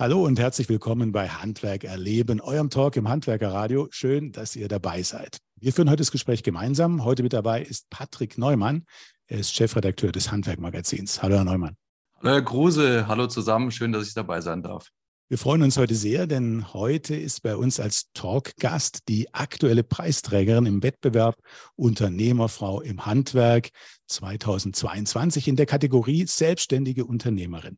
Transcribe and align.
Hallo 0.00 0.24
und 0.24 0.38
herzlich 0.38 0.70
willkommen 0.70 1.12
bei 1.12 1.28
Handwerk 1.28 1.84
erleben, 1.84 2.40
eurem 2.40 2.70
Talk 2.70 2.96
im 2.96 3.06
Handwerkerradio. 3.06 3.86
Schön, 3.90 4.32
dass 4.32 4.56
ihr 4.56 4.66
dabei 4.66 5.02
seid. 5.02 5.36
Wir 5.56 5.74
führen 5.74 5.90
heute 5.90 5.98
das 5.98 6.10
Gespräch 6.10 6.42
gemeinsam. 6.42 7.04
Heute 7.04 7.22
mit 7.22 7.34
dabei 7.34 7.60
ist 7.60 7.90
Patrick 7.90 8.38
Neumann. 8.38 8.86
Er 9.26 9.40
ist 9.40 9.54
Chefredakteur 9.54 10.10
des 10.10 10.32
Handwerkmagazins. 10.32 11.22
Hallo, 11.22 11.36
Herr 11.36 11.44
Neumann. 11.44 11.76
Hallo, 12.18 12.32
Herr 12.32 12.42
Kruse. 12.42 13.08
Hallo 13.08 13.26
zusammen. 13.26 13.70
Schön, 13.70 13.92
dass 13.92 14.08
ich 14.08 14.14
dabei 14.14 14.40
sein 14.40 14.62
darf. 14.62 14.88
Wir 15.28 15.36
freuen 15.36 15.62
uns 15.62 15.76
heute 15.76 15.94
sehr, 15.94 16.26
denn 16.26 16.72
heute 16.72 17.14
ist 17.14 17.42
bei 17.42 17.54
uns 17.54 17.78
als 17.78 18.10
Talkgast 18.14 19.06
die 19.06 19.34
aktuelle 19.34 19.84
Preisträgerin 19.84 20.64
im 20.64 20.82
Wettbewerb 20.82 21.36
Unternehmerfrau 21.76 22.80
im 22.80 23.04
Handwerk 23.04 23.68
2022 24.08 25.46
in 25.46 25.56
der 25.56 25.66
Kategorie 25.66 26.24
Selbstständige 26.26 27.04
Unternehmerin. 27.04 27.76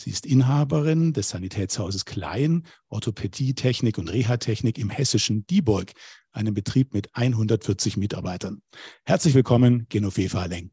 Sie 0.00 0.08
ist 0.08 0.24
Inhaberin 0.24 1.12
des 1.12 1.28
Sanitätshauses 1.28 2.06
Klein, 2.06 2.64
Orthopädie, 2.88 3.52
Technik 3.52 3.98
und 3.98 4.08
Reha-Technik 4.08 4.78
im 4.78 4.88
hessischen 4.88 5.46
Dieburg, 5.46 5.92
einem 6.32 6.54
Betrieb 6.54 6.94
mit 6.94 7.14
140 7.14 7.98
Mitarbeitern. 7.98 8.62
Herzlich 9.04 9.34
willkommen, 9.34 9.84
Genoveva 9.90 10.46
Leng. 10.46 10.70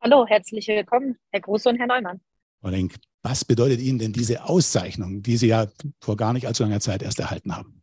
Hallo, 0.00 0.24
herzlich 0.24 0.68
willkommen, 0.68 1.18
Herr 1.32 1.40
Große 1.40 1.68
und 1.68 1.78
Herr 1.78 1.88
Neumann. 1.88 2.20
Frau 2.60 2.68
Leng, 2.68 2.92
was 3.24 3.44
bedeutet 3.44 3.80
Ihnen 3.80 3.98
denn 3.98 4.12
diese 4.12 4.44
Auszeichnung, 4.44 5.20
die 5.20 5.36
Sie 5.36 5.48
ja 5.48 5.66
vor 6.00 6.16
gar 6.16 6.32
nicht 6.32 6.46
allzu 6.46 6.62
langer 6.62 6.78
Zeit 6.78 7.02
erst 7.02 7.18
erhalten 7.18 7.56
haben? 7.56 7.82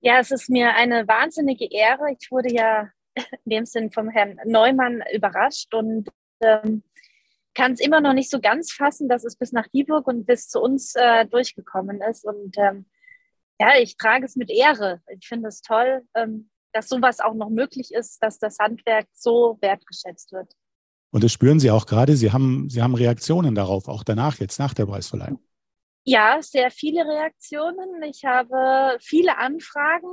Ja, 0.00 0.18
es 0.18 0.32
ist 0.32 0.50
mir 0.50 0.74
eine 0.74 1.06
wahnsinnige 1.06 1.70
Ehre. 1.70 2.10
Ich 2.18 2.32
wurde 2.32 2.52
ja 2.52 2.90
in 3.16 3.50
dem 3.50 3.64
Sinn 3.64 3.92
vom 3.92 4.08
Herrn 4.08 4.40
Neumann 4.44 5.04
überrascht 5.14 5.72
und 5.72 6.08
ähm, 6.40 6.82
kann 7.60 7.72
es 7.72 7.80
immer 7.80 8.00
noch 8.00 8.14
nicht 8.14 8.30
so 8.30 8.40
ganz 8.40 8.72
fassen, 8.72 9.08
dass 9.08 9.22
es 9.22 9.36
bis 9.36 9.52
nach 9.52 9.68
Dieburg 9.68 10.06
und 10.06 10.24
bis 10.24 10.48
zu 10.48 10.60
uns 10.60 10.94
äh, 10.94 11.26
durchgekommen 11.26 12.00
ist. 12.00 12.24
Und 12.24 12.56
ähm, 12.56 12.86
ja, 13.60 13.76
ich 13.78 13.98
trage 13.98 14.24
es 14.24 14.34
mit 14.34 14.50
Ehre. 14.50 15.02
Ich 15.18 15.28
finde 15.28 15.48
es 15.48 15.60
toll, 15.60 16.02
ähm, 16.14 16.48
dass 16.72 16.88
sowas 16.88 17.20
auch 17.20 17.34
noch 17.34 17.50
möglich 17.50 17.92
ist, 17.92 18.22
dass 18.22 18.38
das 18.38 18.58
Handwerk 18.58 19.08
so 19.12 19.58
wertgeschätzt 19.60 20.32
wird. 20.32 20.54
Und 21.10 21.22
das 21.22 21.32
spüren 21.32 21.60
Sie 21.60 21.70
auch 21.70 21.84
gerade. 21.84 22.16
Sie 22.16 22.32
haben, 22.32 22.70
Sie 22.70 22.80
haben 22.80 22.94
Reaktionen 22.94 23.54
darauf, 23.54 23.88
auch 23.88 24.04
danach, 24.04 24.38
jetzt 24.38 24.58
nach 24.58 24.72
der 24.72 24.86
Preisverleihung. 24.86 25.40
Ja, 26.04 26.38
sehr 26.40 26.70
viele 26.70 27.04
Reaktionen. 27.04 28.02
Ich 28.04 28.24
habe 28.24 28.96
viele 29.00 29.36
Anfragen 29.36 30.08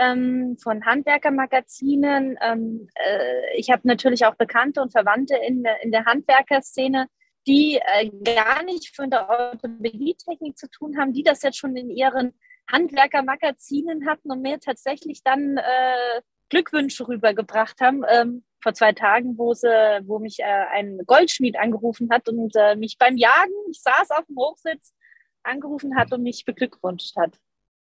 ähm, 0.00 0.56
von 0.62 0.84
Handwerkermagazinen. 0.84 2.38
Ähm, 2.42 2.88
äh, 2.94 3.56
ich 3.56 3.70
habe 3.70 3.86
natürlich 3.86 4.24
auch 4.24 4.34
Bekannte 4.34 4.80
und 4.80 4.92
Verwandte 4.92 5.36
in, 5.36 5.64
in 5.82 5.92
der 5.92 6.06
Handwerkerszene, 6.06 7.06
die 7.46 7.76
äh, 7.76 8.10
gar 8.24 8.62
nicht 8.64 8.94
von 8.94 9.10
der 9.10 9.28
Orthopädie-Technik 9.28 10.58
zu 10.58 10.68
tun 10.70 10.98
haben, 10.98 11.12
die 11.12 11.22
das 11.22 11.42
jetzt 11.42 11.58
schon 11.58 11.76
in 11.76 11.90
ihren 11.90 12.34
Handwerkermagazinen 12.70 14.08
hatten 14.08 14.30
und 14.30 14.42
mir 14.42 14.60
tatsächlich 14.60 15.22
dann 15.22 15.56
äh, 15.58 16.20
Glückwünsche 16.48 17.06
rübergebracht 17.06 17.80
haben. 17.80 18.02
Ähm, 18.08 18.44
vor 18.62 18.74
zwei 18.74 18.92
Tagen, 18.92 19.38
wo, 19.38 19.54
sie, 19.54 19.68
wo 20.06 20.18
mich 20.18 20.40
äh, 20.40 20.66
ein 20.72 21.00
Goldschmied 21.06 21.58
angerufen 21.58 22.10
hat 22.10 22.28
und 22.28 22.54
äh, 22.56 22.76
mich 22.76 22.98
beim 22.98 23.16
Jagen, 23.16 23.54
ich 23.70 23.80
saß 23.80 24.10
auf 24.10 24.26
dem 24.26 24.36
Hochsitz, 24.36 24.94
angerufen 25.42 25.96
hat 25.96 26.12
und 26.12 26.22
mich 26.22 26.44
beglückwünscht 26.44 27.16
hat. 27.16 27.38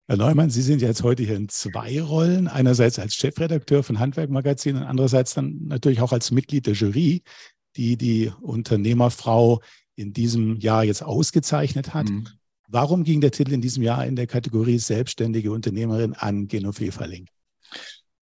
Herr 0.06 0.18
Neumann, 0.18 0.50
Sie 0.50 0.62
sind 0.62 0.82
jetzt 0.82 1.02
heute 1.02 1.24
hier 1.24 1.38
in 1.38 1.48
zwei 1.48 2.02
Rollen. 2.02 2.50
Einerseits 2.50 3.00
als 3.00 3.16
Chefredakteur 3.16 3.84
von 3.84 4.00
Handwerkmagazin 4.00 4.76
und 4.76 4.84
andererseits 4.84 5.34
dann 5.34 5.62
natürlich 5.68 6.02
auch 6.02 6.12
als 6.12 6.32
Mitglied 6.32 6.68
der 6.68 6.74
Jury, 6.74 7.24
die 7.78 7.96
die 7.96 8.30
Unternehmerfrau 8.42 9.62
in 9.96 10.12
diesem 10.12 10.58
Jahr 10.58 10.84
jetzt 10.84 11.04
ausgezeichnet 11.04 11.94
hat. 11.94 12.10
Mhm. 12.10 12.28
Warum 12.68 13.06
ging 13.06 13.22
der 13.22 13.32
Titel 13.32 13.54
in 13.54 13.62
diesem 13.62 13.82
Jahr 13.82 14.06
in 14.06 14.18
der 14.18 14.28
Kategorie 14.28 14.78
Selbstständige 14.78 15.54
Unternehmerin 15.54 16.14
an 16.16 16.50
Genoveva 16.50 17.06
Link? 17.06 17.30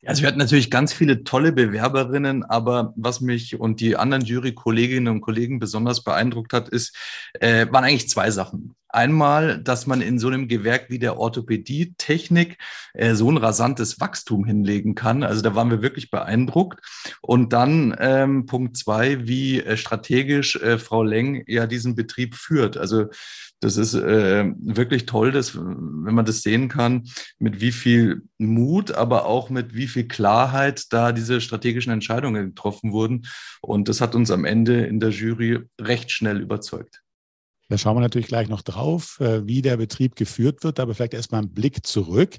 Also 0.05 0.21
wir 0.21 0.27
hatten 0.27 0.39
natürlich 0.39 0.71
ganz 0.71 0.93
viele 0.93 1.23
tolle 1.23 1.51
Bewerberinnen, 1.51 2.43
aber 2.43 2.93
was 2.95 3.21
mich 3.21 3.59
und 3.59 3.79
die 3.79 3.95
anderen 3.95 4.23
Jury-Kolleginnen 4.23 5.07
und 5.13 5.21
Kollegen 5.21 5.59
besonders 5.59 6.03
beeindruckt 6.03 6.53
hat, 6.53 6.69
ist, 6.69 6.95
äh, 7.39 7.67
waren 7.71 7.83
eigentlich 7.83 8.09
zwei 8.09 8.31
Sachen. 8.31 8.75
Einmal, 8.93 9.61
dass 9.61 9.87
man 9.87 10.01
in 10.01 10.19
so 10.19 10.27
einem 10.27 10.47
Gewerk 10.47 10.89
wie 10.89 10.99
der 10.99 11.17
Orthopädie-Technik 11.17 12.57
äh, 12.93 13.15
so 13.15 13.31
ein 13.31 13.37
rasantes 13.37 13.99
Wachstum 13.99 14.45
hinlegen 14.45 14.95
kann. 14.95 15.23
Also 15.23 15.41
da 15.41 15.55
waren 15.55 15.69
wir 15.69 15.81
wirklich 15.81 16.11
beeindruckt. 16.11 16.79
Und 17.21 17.53
dann 17.53 17.95
ähm, 17.99 18.45
Punkt 18.45 18.77
zwei, 18.77 19.27
wie 19.27 19.61
äh, 19.61 19.77
strategisch 19.77 20.55
äh, 20.57 20.77
Frau 20.77 21.03
Leng 21.03 21.43
ja 21.47 21.67
diesen 21.67 21.95
Betrieb 21.95 22.35
führt. 22.35 22.77
Also 22.77 23.07
das 23.61 23.77
ist 23.77 23.93
äh, 23.93 24.51
wirklich 24.59 25.05
toll, 25.05 25.31
dass, 25.31 25.55
wenn 25.55 26.15
man 26.15 26.25
das 26.25 26.41
sehen 26.41 26.67
kann, 26.67 27.03
mit 27.37 27.61
wie 27.61 27.71
viel 27.71 28.23
Mut, 28.39 28.91
aber 28.91 29.25
auch 29.25 29.51
mit 29.51 29.75
wie 29.75 29.87
viel 29.87 30.07
Klarheit 30.07 30.91
da 30.91 31.11
diese 31.11 31.41
strategischen 31.41 31.93
Entscheidungen 31.93 32.47
getroffen 32.47 32.91
wurden. 32.91 33.27
Und 33.61 33.87
das 33.87 34.01
hat 34.01 34.15
uns 34.15 34.31
am 34.31 34.45
Ende 34.45 34.85
in 34.85 34.99
der 34.99 35.11
Jury 35.11 35.59
recht 35.79 36.09
schnell 36.09 36.41
überzeugt. 36.41 37.01
Da 37.71 37.77
schauen 37.77 37.95
wir 37.95 38.01
natürlich 38.01 38.27
gleich 38.27 38.49
noch 38.49 38.63
drauf, 38.63 39.17
äh, 39.21 39.47
wie 39.47 39.61
der 39.61 39.77
Betrieb 39.77 40.17
geführt 40.17 40.65
wird, 40.65 40.77
aber 40.81 40.93
vielleicht 40.93 41.13
erstmal 41.13 41.39
einen 41.39 41.53
Blick 41.53 41.87
zurück. 41.87 42.35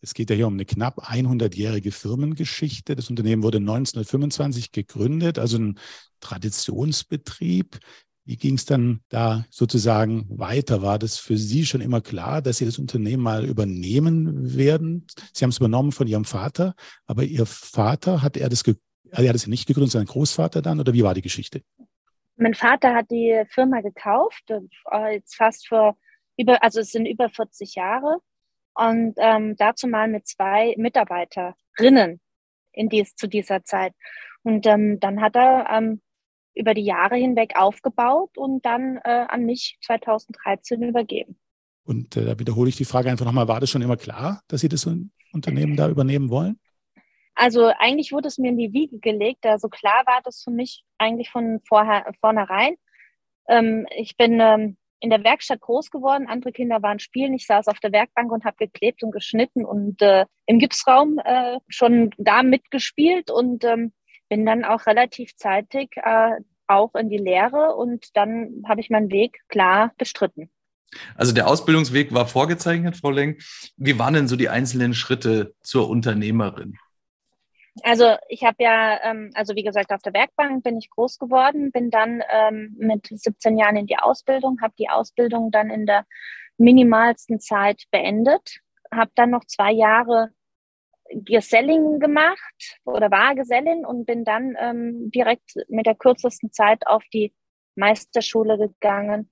Es 0.00 0.14
geht 0.14 0.30
ja 0.30 0.36
hier 0.36 0.46
um 0.46 0.54
eine 0.54 0.64
knapp 0.64 1.06
100-jährige 1.06 1.92
Firmengeschichte. 1.92 2.96
Das 2.96 3.10
Unternehmen 3.10 3.42
wurde 3.42 3.58
1925 3.58 4.72
gegründet, 4.72 5.38
also 5.38 5.58
ein 5.58 5.78
Traditionsbetrieb. 6.20 7.78
Wie 8.24 8.38
ging 8.38 8.54
es 8.54 8.64
dann 8.64 9.00
da 9.10 9.44
sozusagen 9.50 10.26
weiter? 10.30 10.80
War 10.80 10.98
das 10.98 11.18
für 11.18 11.36
Sie 11.36 11.66
schon 11.66 11.82
immer 11.82 12.00
klar, 12.00 12.40
dass 12.40 12.56
Sie 12.56 12.64
das 12.64 12.78
Unternehmen 12.78 13.22
mal 13.22 13.44
übernehmen 13.44 14.56
werden? 14.56 15.06
Sie 15.34 15.44
haben 15.44 15.50
es 15.50 15.58
übernommen 15.58 15.92
von 15.92 16.06
Ihrem 16.06 16.24
Vater, 16.24 16.74
aber 17.04 17.24
Ihr 17.24 17.44
Vater, 17.44 18.22
hat 18.22 18.38
er 18.38 18.48
das, 18.48 18.62
er 19.10 19.28
hat 19.28 19.36
es 19.36 19.46
nicht 19.46 19.66
gegründet, 19.66 19.92
sein 19.92 20.06
Großvater 20.06 20.62
dann, 20.62 20.80
oder 20.80 20.94
wie 20.94 21.02
war 21.02 21.12
die 21.12 21.20
Geschichte? 21.20 21.60
Mein 22.40 22.54
Vater 22.54 22.94
hat 22.94 23.10
die 23.10 23.44
Firma 23.50 23.82
gekauft, 23.82 24.50
äh, 24.50 25.12
jetzt 25.12 25.36
fast 25.36 25.68
vor 25.68 25.98
über, 26.38 26.62
also 26.62 26.80
es 26.80 26.90
sind 26.90 27.04
über 27.04 27.28
40 27.28 27.74
Jahre 27.74 28.16
und 28.72 29.12
ähm, 29.18 29.56
dazu 29.58 29.86
mal 29.86 30.08
mit 30.08 30.26
zwei 30.26 30.74
Mitarbeiterinnen 30.78 32.18
in 32.72 32.88
dies, 32.88 33.14
zu 33.14 33.26
dieser 33.26 33.62
Zeit. 33.64 33.92
Und 34.42 34.66
ähm, 34.66 34.98
dann 35.00 35.20
hat 35.20 35.36
er 35.36 35.66
ähm, 35.70 36.00
über 36.54 36.72
die 36.72 36.84
Jahre 36.84 37.16
hinweg 37.16 37.56
aufgebaut 37.56 38.38
und 38.38 38.64
dann 38.64 38.96
äh, 39.04 39.26
an 39.28 39.44
mich 39.44 39.78
2013 39.84 40.82
übergeben. 40.82 41.38
Und 41.84 42.16
äh, 42.16 42.24
da 42.24 42.38
wiederhole 42.38 42.70
ich 42.70 42.76
die 42.76 42.86
Frage 42.86 43.10
einfach 43.10 43.26
nochmal, 43.26 43.48
war 43.48 43.60
das 43.60 43.68
schon 43.68 43.82
immer 43.82 43.98
klar, 43.98 44.40
dass 44.48 44.62
Sie 44.62 44.70
das 44.70 44.88
Unternehmen 45.32 45.76
da 45.76 45.90
übernehmen 45.90 46.30
wollen? 46.30 46.58
Also 47.40 47.72
eigentlich 47.78 48.12
wurde 48.12 48.28
es 48.28 48.36
mir 48.36 48.50
in 48.50 48.58
die 48.58 48.74
Wiege 48.74 48.98
gelegt. 48.98 49.46
Also 49.46 49.70
klar 49.70 50.02
war 50.04 50.20
das 50.22 50.42
für 50.42 50.50
mich 50.50 50.84
eigentlich 50.98 51.30
von 51.30 51.60
vorher, 51.66 52.04
vornherein. 52.20 52.74
Ähm, 53.48 53.86
ich 53.96 54.18
bin 54.18 54.40
ähm, 54.40 54.76
in 55.00 55.08
der 55.08 55.24
Werkstatt 55.24 55.62
groß 55.62 55.90
geworden. 55.90 56.26
Andere 56.28 56.52
Kinder 56.52 56.82
waren 56.82 56.98
spielen. 56.98 57.32
Ich 57.32 57.46
saß 57.46 57.68
auf 57.68 57.80
der 57.80 57.92
Werkbank 57.92 58.30
und 58.30 58.44
habe 58.44 58.58
geklebt 58.58 59.02
und 59.02 59.10
geschnitten 59.10 59.64
und 59.64 60.02
äh, 60.02 60.26
im 60.44 60.58
Gipsraum 60.58 61.18
äh, 61.24 61.58
schon 61.68 62.10
da 62.18 62.42
mitgespielt 62.42 63.30
und 63.30 63.64
ähm, 63.64 63.94
bin 64.28 64.44
dann 64.44 64.62
auch 64.62 64.84
relativ 64.84 65.34
zeitig 65.36 65.96
äh, 65.96 66.32
auch 66.66 66.94
in 66.94 67.08
die 67.08 67.16
Lehre 67.16 67.74
und 67.74 68.14
dann 68.18 68.64
habe 68.68 68.82
ich 68.82 68.90
meinen 68.90 69.10
Weg 69.10 69.40
klar 69.48 69.92
bestritten. 69.96 70.50
Also 71.14 71.32
der 71.32 71.48
Ausbildungsweg 71.48 72.12
war 72.12 72.26
vorgezeichnet, 72.26 72.98
Frau 72.98 73.10
Leng. 73.10 73.38
Wie 73.78 73.98
waren 73.98 74.12
denn 74.12 74.28
so 74.28 74.36
die 74.36 74.50
einzelnen 74.50 74.92
Schritte 74.92 75.54
zur 75.62 75.88
Unternehmerin? 75.88 76.76
Also 77.82 78.16
ich 78.28 78.44
habe 78.44 78.56
ja, 78.58 79.00
ähm, 79.04 79.30
also 79.34 79.54
wie 79.54 79.62
gesagt, 79.62 79.92
auf 79.92 80.02
der 80.02 80.12
Werkbank 80.12 80.64
bin 80.64 80.78
ich 80.78 80.90
groß 80.90 81.18
geworden, 81.18 81.70
bin 81.70 81.90
dann 81.90 82.22
ähm, 82.30 82.74
mit 82.78 83.06
17 83.10 83.56
Jahren 83.56 83.76
in 83.76 83.86
die 83.86 83.98
Ausbildung, 83.98 84.60
habe 84.60 84.74
die 84.78 84.88
Ausbildung 84.88 85.50
dann 85.50 85.70
in 85.70 85.86
der 85.86 86.04
minimalsten 86.58 87.40
Zeit 87.40 87.84
beendet, 87.90 88.58
habe 88.92 89.10
dann 89.14 89.30
noch 89.30 89.44
zwei 89.46 89.72
Jahre 89.72 90.30
Gesellin 91.12 91.98
gemacht 91.98 92.78
oder 92.84 93.10
war 93.10 93.34
Gesellin 93.34 93.84
und 93.84 94.04
bin 94.04 94.24
dann 94.24 94.56
ähm, 94.58 95.10
direkt 95.10 95.54
mit 95.68 95.86
der 95.86 95.94
kürzesten 95.94 96.52
Zeit 96.52 96.86
auf 96.86 97.02
die 97.12 97.34
Meisterschule 97.74 98.58
gegangen. 98.58 99.30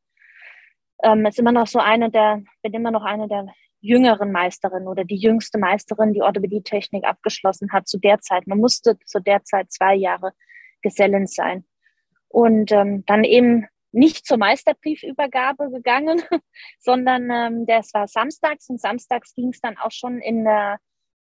Ähm, 1.02 1.26
ist 1.26 1.38
immer 1.38 1.52
noch 1.52 1.66
so 1.66 1.78
eine 1.78 2.10
der, 2.10 2.42
bin 2.62 2.72
immer 2.72 2.90
noch 2.90 3.04
eine 3.04 3.28
der 3.28 3.46
jüngeren 3.80 4.32
Meisterin 4.32 4.88
oder 4.88 5.04
die 5.04 5.16
jüngste 5.16 5.58
Meisterin, 5.58 6.12
die 6.12 6.22
Orthopädie-Technik 6.22 7.04
abgeschlossen 7.04 7.72
hat 7.72 7.86
zu 7.86 7.98
der 7.98 8.20
Zeit. 8.20 8.46
Man 8.46 8.58
musste 8.58 8.98
zu 9.04 9.20
der 9.20 9.44
Zeit 9.44 9.70
zwei 9.70 9.94
Jahre 9.94 10.32
Gesellen 10.82 11.26
sein. 11.26 11.64
Und 12.28 12.72
ähm, 12.72 13.04
dann 13.06 13.24
eben 13.24 13.66
nicht 13.92 14.26
zur 14.26 14.36
Meisterbriefübergabe 14.36 15.70
gegangen, 15.70 16.22
sondern 16.80 17.30
ähm, 17.30 17.66
das 17.66 17.92
war 17.94 18.06
samstags 18.06 18.68
und 18.68 18.80
samstags 18.80 19.34
ging 19.34 19.48
es 19.48 19.60
dann 19.60 19.78
auch 19.78 19.92
schon 19.92 20.20
in 20.20 20.44
der 20.44 20.78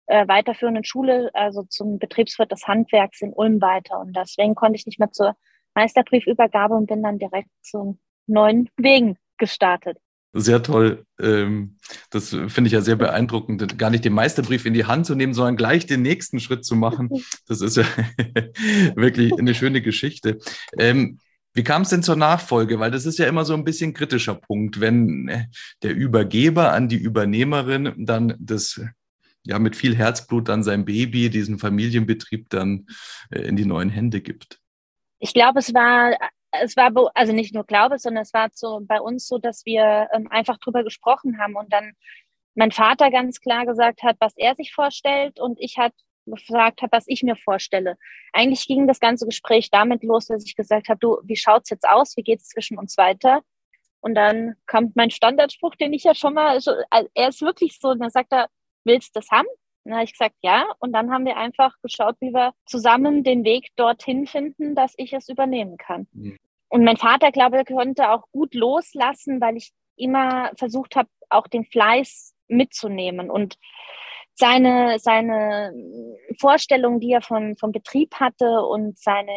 äh, 0.08 0.28
weiterführenden 0.28 0.84
Schule, 0.84 1.30
also 1.34 1.64
zum 1.64 2.00
Betriebswirt 2.00 2.52
des 2.52 2.68
Handwerks 2.68 3.22
in 3.22 3.32
Ulm 3.34 3.62
weiter. 3.62 4.00
Und 4.00 4.16
deswegen 4.16 4.56
konnte 4.56 4.76
ich 4.76 4.86
nicht 4.86 5.00
mehr 5.00 5.12
zur 5.12 5.36
Meisterbriefübergabe 5.76 6.74
und 6.74 6.88
bin 6.88 7.04
dann 7.04 7.20
direkt 7.20 7.50
zu 7.62 7.98
neuen 8.28 8.70
Wegen 8.76 9.18
gestartet. 9.38 9.98
Sehr 10.34 10.62
toll. 10.62 11.06
Ähm, 11.20 11.78
das 12.12 12.30
finde 12.30 12.68
ich 12.68 12.74
ja 12.74 12.82
sehr 12.82 12.96
beeindruckend, 12.96 13.80
gar 13.80 13.90
nicht 13.90 14.06
den 14.06 14.14
Meisterbrief 14.14 14.66
in 14.66 14.76
die 14.76 14.86
Hand 14.86 15.08
zu 15.08 15.16
nehmen, 15.16 15.34
sondern 15.34 15.58
gleich 15.58 15.88
den 15.88 16.04
nächsten 16.04 16.40
Schritt 16.40 16.66
zu 16.66 16.76
machen. 16.76 17.10
Das 17.48 17.62
ist 17.62 17.78
ja 17.78 17.84
wirklich 18.96 19.34
eine 19.38 19.56
schöne 19.56 19.82
Geschichte. 19.82 20.38
Ähm, 20.78 21.20
wie 21.54 21.64
kam 21.64 21.82
es 21.82 21.90
denn 21.90 22.04
zur 22.04 22.16
Nachfolge? 22.16 22.80
Weil 22.80 22.92
das 22.92 23.08
ist 23.08 23.18
ja 23.18 23.26
immer 23.26 23.44
so 23.44 23.56
ein 23.56 23.64
bisschen 23.64 23.96
kritischer 23.96 24.36
Punkt, 24.36 24.80
wenn 24.80 25.30
äh, 25.30 25.46
der 25.82 25.96
Übergeber 25.96 26.74
an 26.74 26.90
die 26.90 26.98
Übernehmerin 26.98 27.94
dann 27.98 28.36
das 28.40 28.80
ja 29.44 29.58
mit 29.58 29.76
viel 29.76 29.96
Herzblut 29.96 30.48
dann 30.48 30.64
sein 30.64 30.86
Baby, 30.86 31.32
diesen 31.32 31.58
Familienbetrieb 31.58 32.50
dann 32.50 32.86
äh, 33.32 33.40
in 33.40 33.56
die 33.56 33.66
neuen 33.66 33.90
Hände 33.90 34.22
gibt. 34.22 34.60
Ich 35.18 35.34
glaube, 35.34 35.60
es 35.60 35.74
war 35.74 36.16
es 36.52 36.76
war, 36.76 36.92
also 37.14 37.34
nicht 37.34 37.54
nur 37.54 37.66
Glaube, 37.66 38.00
sondern 38.00 38.24
es 38.24 38.34
war 38.34 38.50
so 38.54 38.80
bei 38.84 39.00
uns 39.00 39.28
so, 39.28 39.38
dass 39.38 39.66
wir 39.66 40.08
ähm, 40.14 40.28
einfach 40.32 40.58
drüber 40.58 40.84
gesprochen 40.84 41.40
haben 41.40 41.56
und 41.56 41.72
dann 41.72 41.94
mein 42.56 42.72
Vater 42.72 43.12
ganz 43.12 43.40
klar 43.40 43.66
gesagt 43.66 44.04
hat, 44.04 44.18
was 44.20 44.36
er 44.36 44.56
sich 44.56 44.74
vorstellt 44.74 45.40
und 45.40 45.60
ich 45.60 45.78
hat 45.78 45.94
gefragt 46.26 46.82
habe, 46.82 46.92
was 46.92 47.06
ich 47.08 47.24
mir 47.24 47.36
vorstelle. 47.36 47.98
Eigentlich 48.34 48.68
ging 48.68 48.88
das 48.88 49.00
ganze 49.00 49.26
Gespräch 49.26 49.70
damit 49.72 50.04
los, 50.04 50.28
dass 50.28 50.46
ich 50.46 50.56
gesagt 50.56 50.90
habe, 50.90 51.00
du, 51.00 51.20
wie 51.24 51.36
schaut's 51.36 51.70
jetzt 51.70 51.88
aus? 51.88 52.16
Wie 52.18 52.24
geht's 52.24 52.50
zwischen 52.50 52.78
uns 52.78 52.98
weiter? 52.98 53.42
Und 54.02 54.16
dann 54.16 54.56
kommt 54.68 54.96
mein 54.96 55.12
Standardspruch, 55.12 55.76
den 55.76 55.94
ich 55.94 56.04
ja 56.04 56.16
schon 56.16 56.34
mal, 56.34 56.50
also 56.50 56.74
er 56.90 57.30
ist 57.30 57.42
wirklich 57.42 57.80
so, 57.80 57.94
dann 57.96 58.10
sagt 58.10 58.32
er, 58.32 58.48
willst 58.84 59.16
du 59.16 59.20
das 59.20 59.30
haben? 59.32 59.48
Dann 59.90 59.98
habe 59.98 60.06
ich 60.06 60.14
gesagt, 60.14 60.36
ja. 60.42 60.66
Und 60.80 60.94
dann 60.94 61.12
haben 61.12 61.26
wir 61.26 61.38
einfach 61.38 61.74
geschaut, 61.82 62.16
wie 62.20 62.34
wir 62.34 62.54
zusammen 62.66 63.24
den 63.24 63.44
Weg 63.44 63.70
dorthin 63.76 64.28
finden, 64.28 64.76
dass 64.76 64.94
ich 64.98 65.14
es 65.14 65.30
übernehmen 65.30 65.78
kann. 65.78 66.08
Mhm. 66.14 66.38
Und 66.70 66.84
mein 66.84 66.98
Vater, 66.98 67.32
glaube 67.32 67.62
ich, 67.62 67.66
konnte 67.66 68.12
auch 68.12 68.24
gut 68.32 68.54
loslassen, 68.54 69.42
weil 69.42 69.58
ich 69.58 69.72
immer 69.96 70.52
versucht 70.56 70.96
habe, 70.96 71.10
auch 71.30 71.48
den 71.48 71.66
Fleiß 71.66 72.36
mitzunehmen 72.48 73.30
und 73.30 73.56
seine, 74.36 75.00
seine 75.00 75.74
Vorstellungen, 76.40 77.00
die 77.00 77.12
er 77.12 77.22
von, 77.22 77.58
vom 77.58 77.72
Betrieb 77.72 78.16
hatte 78.16 78.62
und 78.62 78.98
seine 78.98 79.34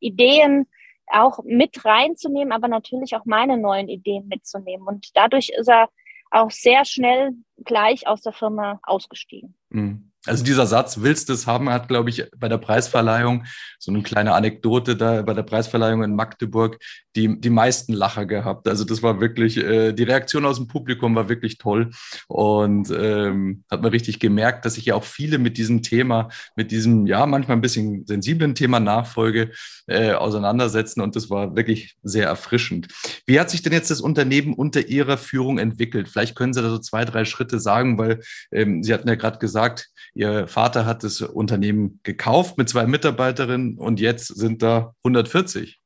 Ideen 0.00 0.66
auch 1.06 1.38
mit 1.44 1.84
reinzunehmen, 1.84 2.52
aber 2.52 2.68
natürlich 2.68 3.16
auch 3.16 3.24
meine 3.24 3.56
neuen 3.56 3.88
Ideen 3.88 4.28
mitzunehmen. 4.28 4.86
Und 4.86 5.16
dadurch 5.16 5.50
ist 5.50 5.68
er 5.68 5.88
auch 6.30 6.50
sehr 6.50 6.84
schnell 6.84 7.32
gleich 7.64 8.06
aus 8.06 8.22
der 8.22 8.32
Firma 8.32 8.80
ausgestiegen. 8.82 9.54
Mhm. 9.74 10.13
Also 10.26 10.42
dieser 10.42 10.66
Satz, 10.66 11.00
willst 11.02 11.28
du 11.28 11.34
es 11.34 11.46
haben, 11.46 11.68
hat, 11.68 11.88
glaube 11.88 12.08
ich, 12.08 12.24
bei 12.36 12.48
der 12.48 12.58
Preisverleihung, 12.58 13.44
so 13.78 13.92
eine 13.92 14.02
kleine 14.02 14.32
Anekdote 14.32 14.96
da 14.96 15.20
bei 15.22 15.34
der 15.34 15.42
Preisverleihung 15.42 16.02
in 16.02 16.16
Magdeburg, 16.16 16.78
die, 17.14 17.38
die 17.38 17.50
meisten 17.50 17.92
Lacher 17.92 18.24
gehabt. 18.24 18.66
Also 18.66 18.84
das 18.84 19.02
war 19.02 19.20
wirklich, 19.20 19.58
äh, 19.58 19.92
die 19.92 20.02
Reaktion 20.02 20.46
aus 20.46 20.56
dem 20.56 20.66
Publikum 20.66 21.14
war 21.14 21.28
wirklich 21.28 21.58
toll 21.58 21.90
und 22.26 22.90
ähm, 22.90 23.64
hat 23.70 23.82
man 23.82 23.90
richtig 23.90 24.18
gemerkt, 24.18 24.64
dass 24.64 24.74
sich 24.74 24.86
ja 24.86 24.94
auch 24.94 25.04
viele 25.04 25.38
mit 25.38 25.58
diesem 25.58 25.82
Thema, 25.82 26.30
mit 26.56 26.70
diesem, 26.70 27.06
ja, 27.06 27.26
manchmal 27.26 27.58
ein 27.58 27.62
bisschen 27.62 28.06
sensiblen 28.06 28.54
Thema 28.54 28.80
Nachfolge 28.80 29.50
äh, 29.86 30.12
auseinandersetzen 30.12 31.02
und 31.02 31.16
das 31.16 31.28
war 31.28 31.54
wirklich 31.54 31.96
sehr 32.02 32.26
erfrischend. 32.26 32.88
Wie 33.26 33.38
hat 33.38 33.50
sich 33.50 33.62
denn 33.62 33.74
jetzt 33.74 33.90
das 33.90 34.00
Unternehmen 34.00 34.54
unter 34.54 34.88
Ihrer 34.88 35.18
Führung 35.18 35.58
entwickelt? 35.58 36.08
Vielleicht 36.08 36.34
können 36.34 36.54
Sie 36.54 36.62
da 36.62 36.70
so 36.70 36.78
zwei, 36.78 37.04
drei 37.04 37.26
Schritte 37.26 37.60
sagen, 37.60 37.98
weil 37.98 38.20
ähm, 38.50 38.82
Sie 38.82 38.94
hatten 38.94 39.08
ja 39.08 39.14
gerade 39.14 39.38
gesagt, 39.38 39.90
Ihr 40.14 40.46
Vater 40.46 40.86
hat 40.86 41.02
das 41.02 41.20
Unternehmen 41.20 42.00
gekauft 42.04 42.56
mit 42.56 42.68
zwei 42.68 42.86
Mitarbeiterinnen 42.86 43.78
und 43.78 44.00
jetzt 44.00 44.28
sind 44.28 44.62
da 44.62 44.94
140. 45.04 45.80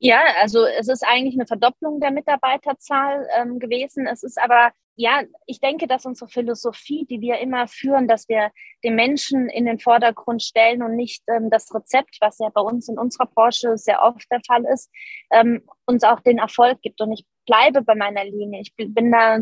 Ja, 0.00 0.20
also 0.40 0.64
es 0.64 0.88
ist 0.88 1.04
eigentlich 1.04 1.34
eine 1.34 1.46
Verdopplung 1.46 2.00
der 2.00 2.12
Mitarbeiterzahl 2.12 3.26
ähm, 3.36 3.58
gewesen. 3.58 4.06
Es 4.06 4.22
ist 4.22 4.40
aber, 4.40 4.70
ja, 4.94 5.22
ich 5.46 5.60
denke, 5.60 5.88
dass 5.88 6.06
unsere 6.06 6.30
Philosophie, 6.30 7.04
die 7.04 7.20
wir 7.20 7.38
immer 7.38 7.66
führen, 7.66 8.06
dass 8.06 8.28
wir 8.28 8.52
den 8.84 8.94
Menschen 8.94 9.48
in 9.48 9.66
den 9.66 9.80
Vordergrund 9.80 10.42
stellen 10.42 10.84
und 10.84 10.94
nicht 10.94 11.24
ähm, 11.26 11.50
das 11.50 11.74
Rezept, 11.74 12.16
was 12.20 12.38
ja 12.38 12.48
bei 12.48 12.60
uns 12.60 12.88
in 12.88 12.96
unserer 12.96 13.26
Branche 13.26 13.76
sehr 13.76 14.02
oft 14.02 14.24
der 14.30 14.40
Fall 14.46 14.64
ist, 14.72 14.88
ähm, 15.32 15.62
uns 15.84 16.04
auch 16.04 16.20
den 16.20 16.38
Erfolg 16.38 16.80
gibt. 16.80 17.00
Und 17.00 17.12
ich 17.12 17.26
bleibe 17.44 17.82
bei 17.82 17.96
meiner 17.96 18.24
Linie. 18.24 18.60
Ich 18.60 18.74
bin 18.76 19.10
da, 19.10 19.38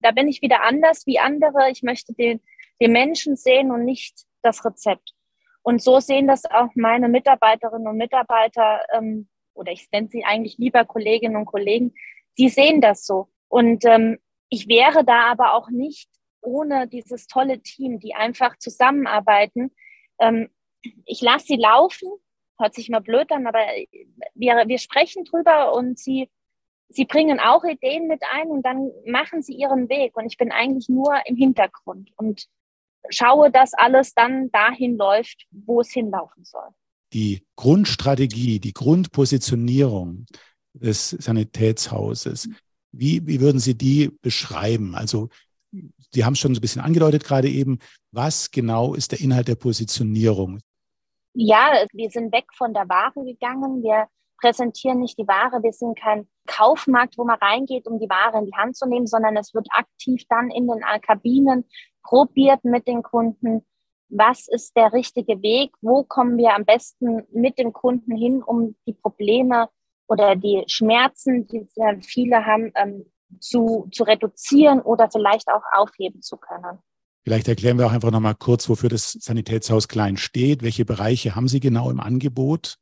da 0.00 0.10
bin 0.10 0.28
ich 0.28 0.42
wieder 0.42 0.62
anders 0.62 1.06
wie 1.06 1.18
andere. 1.18 1.70
Ich 1.70 1.82
möchte 1.82 2.14
den 2.14 2.40
den 2.80 2.92
Menschen 2.92 3.36
sehen 3.36 3.70
und 3.70 3.84
nicht 3.84 4.24
das 4.42 4.64
Rezept. 4.64 5.14
Und 5.62 5.82
so 5.82 6.00
sehen 6.00 6.26
das 6.26 6.44
auch 6.44 6.70
meine 6.74 7.08
Mitarbeiterinnen 7.08 7.88
und 7.88 7.96
Mitarbeiter, 7.96 8.80
ähm, 8.92 9.28
oder 9.54 9.72
ich 9.72 9.88
nenne 9.90 10.08
sie 10.08 10.24
eigentlich 10.24 10.56
lieber 10.58 10.84
Kolleginnen 10.84 11.36
und 11.36 11.46
Kollegen, 11.46 11.94
die 12.38 12.48
sehen 12.48 12.80
das 12.80 13.04
so. 13.04 13.28
Und 13.48 13.84
ähm, 13.84 14.18
ich 14.48 14.68
wäre 14.68 15.04
da 15.04 15.30
aber 15.30 15.54
auch 15.54 15.68
nicht 15.68 16.08
ohne 16.40 16.86
dieses 16.86 17.26
tolle 17.26 17.60
Team, 17.60 17.98
die 17.98 18.14
einfach 18.14 18.56
zusammenarbeiten. 18.58 19.72
Ähm, 20.20 20.48
ich 21.04 21.20
lasse 21.20 21.46
sie 21.46 21.56
laufen, 21.56 22.08
hört 22.58 22.74
sich 22.74 22.88
mal 22.88 23.00
blöd 23.00 23.30
an, 23.32 23.46
aber 23.46 23.58
wir, 24.34 24.64
wir 24.66 24.78
sprechen 24.78 25.24
drüber 25.24 25.74
und 25.74 25.98
sie, 25.98 26.30
sie 26.88 27.04
bringen 27.04 27.40
auch 27.40 27.64
Ideen 27.64 28.08
mit 28.08 28.22
ein 28.32 28.48
und 28.48 28.62
dann 28.62 28.90
machen 29.06 29.42
sie 29.42 29.54
ihren 29.54 29.88
Weg. 29.88 30.16
Und 30.16 30.26
ich 30.26 30.36
bin 30.36 30.52
eigentlich 30.52 30.88
nur 30.88 31.14
im 31.26 31.36
Hintergrund. 31.36 32.10
Und 32.16 32.46
schaue, 33.10 33.50
dass 33.50 33.74
alles 33.74 34.14
dann 34.14 34.50
dahin 34.50 34.96
läuft, 34.96 35.46
wo 35.50 35.80
es 35.80 35.90
hinlaufen 35.90 36.44
soll. 36.44 36.68
Die 37.12 37.46
Grundstrategie, 37.56 38.60
die 38.60 38.72
Grundpositionierung 38.72 40.26
des 40.74 41.10
Sanitätshauses, 41.10 42.48
wie, 42.92 43.26
wie 43.26 43.40
würden 43.40 43.60
Sie 43.60 43.76
die 43.76 44.10
beschreiben? 44.22 44.94
Also 44.94 45.28
Sie 46.10 46.24
haben 46.24 46.32
es 46.32 46.38
schon 46.38 46.54
so 46.54 46.58
ein 46.58 46.62
bisschen 46.62 46.82
angedeutet 46.82 47.24
gerade 47.24 47.48
eben. 47.48 47.78
Was 48.12 48.50
genau 48.50 48.94
ist 48.94 49.12
der 49.12 49.20
Inhalt 49.20 49.48
der 49.48 49.56
Positionierung? 49.56 50.60
Ja, 51.34 51.84
wir 51.92 52.10
sind 52.10 52.32
weg 52.32 52.46
von 52.56 52.72
der 52.72 52.88
Ware 52.88 53.24
gegangen. 53.24 53.82
Wir 53.82 54.08
präsentieren 54.40 55.00
nicht 55.00 55.18
die 55.18 55.28
Ware. 55.28 55.62
Wir 55.62 55.72
sind 55.72 55.98
kein 55.98 56.28
Kaufmarkt, 56.46 57.18
wo 57.18 57.24
man 57.24 57.38
reingeht, 57.38 57.86
um 57.86 57.98
die 57.98 58.08
Ware 58.08 58.38
in 58.38 58.46
die 58.46 58.56
Hand 58.56 58.76
zu 58.76 58.86
nehmen, 58.86 59.06
sondern 59.06 59.36
es 59.36 59.54
wird 59.54 59.66
aktiv 59.70 60.22
dann 60.28 60.50
in 60.50 60.66
den 60.66 60.80
Kabinen 61.02 61.64
probiert 62.02 62.64
mit 62.64 62.86
den 62.86 63.02
Kunden, 63.02 63.66
was 64.08 64.48
ist 64.48 64.76
der 64.76 64.92
richtige 64.92 65.42
Weg, 65.42 65.72
wo 65.82 66.02
kommen 66.02 66.38
wir 66.38 66.54
am 66.54 66.64
besten 66.64 67.24
mit 67.32 67.58
dem 67.58 67.72
Kunden 67.72 68.16
hin, 68.16 68.42
um 68.42 68.74
die 68.86 68.94
Probleme 68.94 69.68
oder 70.06 70.34
die 70.34 70.64
Schmerzen, 70.66 71.46
die 71.46 71.66
viele 72.00 72.46
haben, 72.46 72.72
ähm, 72.74 73.04
zu, 73.40 73.88
zu 73.92 74.04
reduzieren 74.04 74.80
oder 74.80 75.10
vielleicht 75.10 75.48
auch 75.48 75.62
aufheben 75.72 76.22
zu 76.22 76.38
können. 76.38 76.78
Vielleicht 77.24 77.48
erklären 77.48 77.76
wir 77.76 77.86
auch 77.86 77.92
einfach 77.92 78.10
nochmal 78.10 78.34
kurz, 78.34 78.70
wofür 78.70 78.88
das 78.88 79.12
Sanitätshaus 79.12 79.88
Klein 79.88 80.16
steht. 80.16 80.62
Welche 80.62 80.86
Bereiche 80.86 81.36
haben 81.36 81.46
Sie 81.46 81.60
genau 81.60 81.90
im 81.90 82.00
Angebot? 82.00 82.78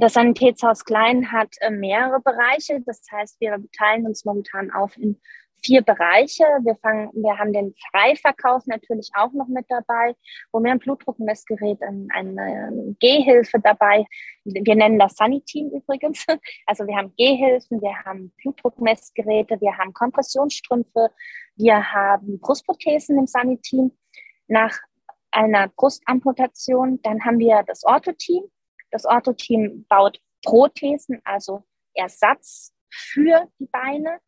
Das 0.00 0.12
Sanitätshaus 0.12 0.84
Klein 0.84 1.32
hat 1.32 1.54
äh, 1.60 1.70
mehrere 1.70 2.20
Bereiche. 2.20 2.80
Das 2.86 3.00
heißt, 3.10 3.40
wir 3.40 3.58
teilen 3.76 4.06
uns 4.06 4.24
momentan 4.24 4.70
auf 4.70 4.96
in 4.96 5.20
vier 5.62 5.82
Bereiche. 5.82 6.44
Wir 6.62 6.76
fangen, 6.76 7.10
wir 7.14 7.38
haben 7.38 7.52
den 7.52 7.74
Freiverkauf 7.90 8.66
natürlich 8.66 9.10
auch 9.14 9.32
noch 9.32 9.48
mit 9.48 9.66
dabei, 9.68 10.14
wo 10.52 10.62
wir 10.62 10.70
ein 10.70 10.78
Blutdruckmessgerät, 10.78 11.80
eine 11.82 12.94
Gehhilfe 13.00 13.58
dabei. 13.60 14.04
Wir 14.44 14.76
nennen 14.76 14.98
das 14.98 15.14
Sunny-Team 15.16 15.70
übrigens. 15.70 16.24
Also 16.66 16.86
wir 16.86 16.96
haben 16.96 17.14
Gehhilfen, 17.16 17.80
wir 17.80 17.96
haben 18.04 18.32
Blutdruckmessgeräte, 18.42 19.60
wir 19.60 19.76
haben 19.78 19.92
Kompressionsstrümpfe, 19.92 21.10
wir 21.56 21.92
haben 21.92 22.38
Brustprothesen 22.40 23.18
im 23.18 23.26
Sunny-Team. 23.26 23.92
Nach 24.48 24.78
einer 25.30 25.68
Brustamputation, 25.68 27.00
dann 27.02 27.24
haben 27.24 27.38
wir 27.38 27.62
das 27.66 27.84
Ortho-Team. 27.84 28.44
Das 28.90 29.04
Ortho-Team 29.04 29.86
baut 29.88 30.20
Prothesen, 30.44 31.20
also 31.24 31.64
Ersatz 31.94 32.72
für 32.90 33.48
die 33.58 33.66
Beine. 33.66 34.20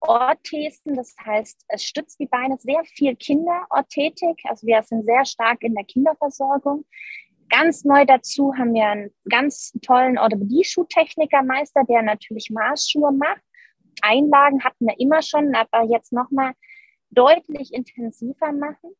Orthesen, 0.00 0.94
das 0.94 1.14
heißt, 1.24 1.64
es 1.68 1.82
stützt 1.82 2.20
die 2.20 2.26
Beine 2.26 2.56
sehr 2.58 2.84
viel 2.84 3.16
Kinderorthetik, 3.16 4.40
also 4.44 4.66
wir 4.66 4.82
sind 4.82 5.04
sehr 5.04 5.24
stark 5.24 5.62
in 5.62 5.74
der 5.74 5.84
Kinderversorgung. 5.84 6.84
Ganz 7.48 7.84
neu 7.84 8.04
dazu 8.04 8.54
haben 8.56 8.74
wir 8.74 8.86
einen 8.86 9.14
ganz 9.28 9.72
tollen 9.82 10.18
Orthopädie-Schuhtechnikermeister, 10.18 11.84
der 11.84 12.02
natürlich 12.02 12.50
Maßschuhe 12.50 13.12
macht. 13.12 13.40
Einlagen 14.02 14.62
hatten 14.64 14.86
wir 14.86 14.98
immer 14.98 15.22
schon, 15.22 15.54
aber 15.54 15.84
jetzt 15.84 16.12
nochmal 16.12 16.52
deutlich 17.10 17.72
intensiver 17.72 18.52
machen. 18.52 18.94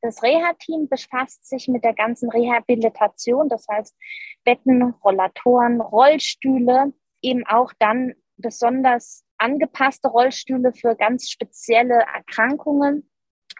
Das 0.00 0.22
Reha-Team 0.22 0.88
befasst 0.88 1.48
sich 1.48 1.68
mit 1.68 1.84
der 1.84 1.94
ganzen 1.94 2.30
Rehabilitation, 2.30 3.48
das 3.48 3.66
heißt 3.68 3.96
Betten, 4.44 4.94
Rollatoren, 5.04 5.80
Rollstühle, 5.80 6.92
eben 7.20 7.44
auch 7.46 7.72
dann 7.78 8.14
besonders 8.36 9.24
angepasste 9.38 10.08
Rollstühle 10.08 10.72
für 10.72 10.94
ganz 10.94 11.28
spezielle 11.28 11.94
Erkrankungen, 12.14 13.10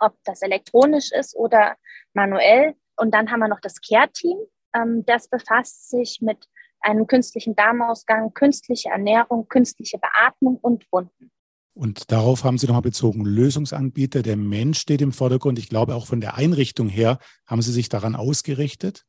ob 0.01 0.15
das 0.25 0.43
elektronisch 0.43 1.11
ist 1.13 1.37
oder 1.37 1.77
manuell. 2.15 2.75
Und 2.97 3.15
dann 3.15 3.31
haben 3.31 3.41
wir 3.41 3.49
noch 3.49 3.61
das 3.61 3.81
Care-Team. 3.81 4.39
Ähm, 4.75 5.05
das 5.07 5.29
befasst 5.29 5.91
sich 5.91 6.21
mit 6.21 6.47
einem 6.81 7.07
künstlichen 7.07 7.57
Darmausgang, 7.57 8.33
künstliche 8.35 8.91
Ernährung, 8.91 9.49
künstliche 9.49 9.99
Beatmung 9.99 10.59
und 10.59 10.87
Wunden. 10.93 11.33
Und 11.79 12.11
darauf 12.11 12.43
haben 12.43 12.59
Sie 12.59 12.67
nochmal 12.67 12.83
bezogen, 12.83 13.25
Lösungsanbieter, 13.25 14.23
der 14.23 14.37
Mensch 14.37 14.81
steht 14.81 15.01
im 15.01 15.13
Vordergrund. 15.13 15.61
Ich 15.61 15.69
glaube, 15.69 15.95
auch 15.95 16.07
von 16.07 16.21
der 16.21 16.35
Einrichtung 16.35 16.89
her 16.89 17.21
haben 17.47 17.63
Sie 17.63 17.71
sich 17.71 17.89
daran 17.89 18.17
ausgerichtet? 18.17 19.05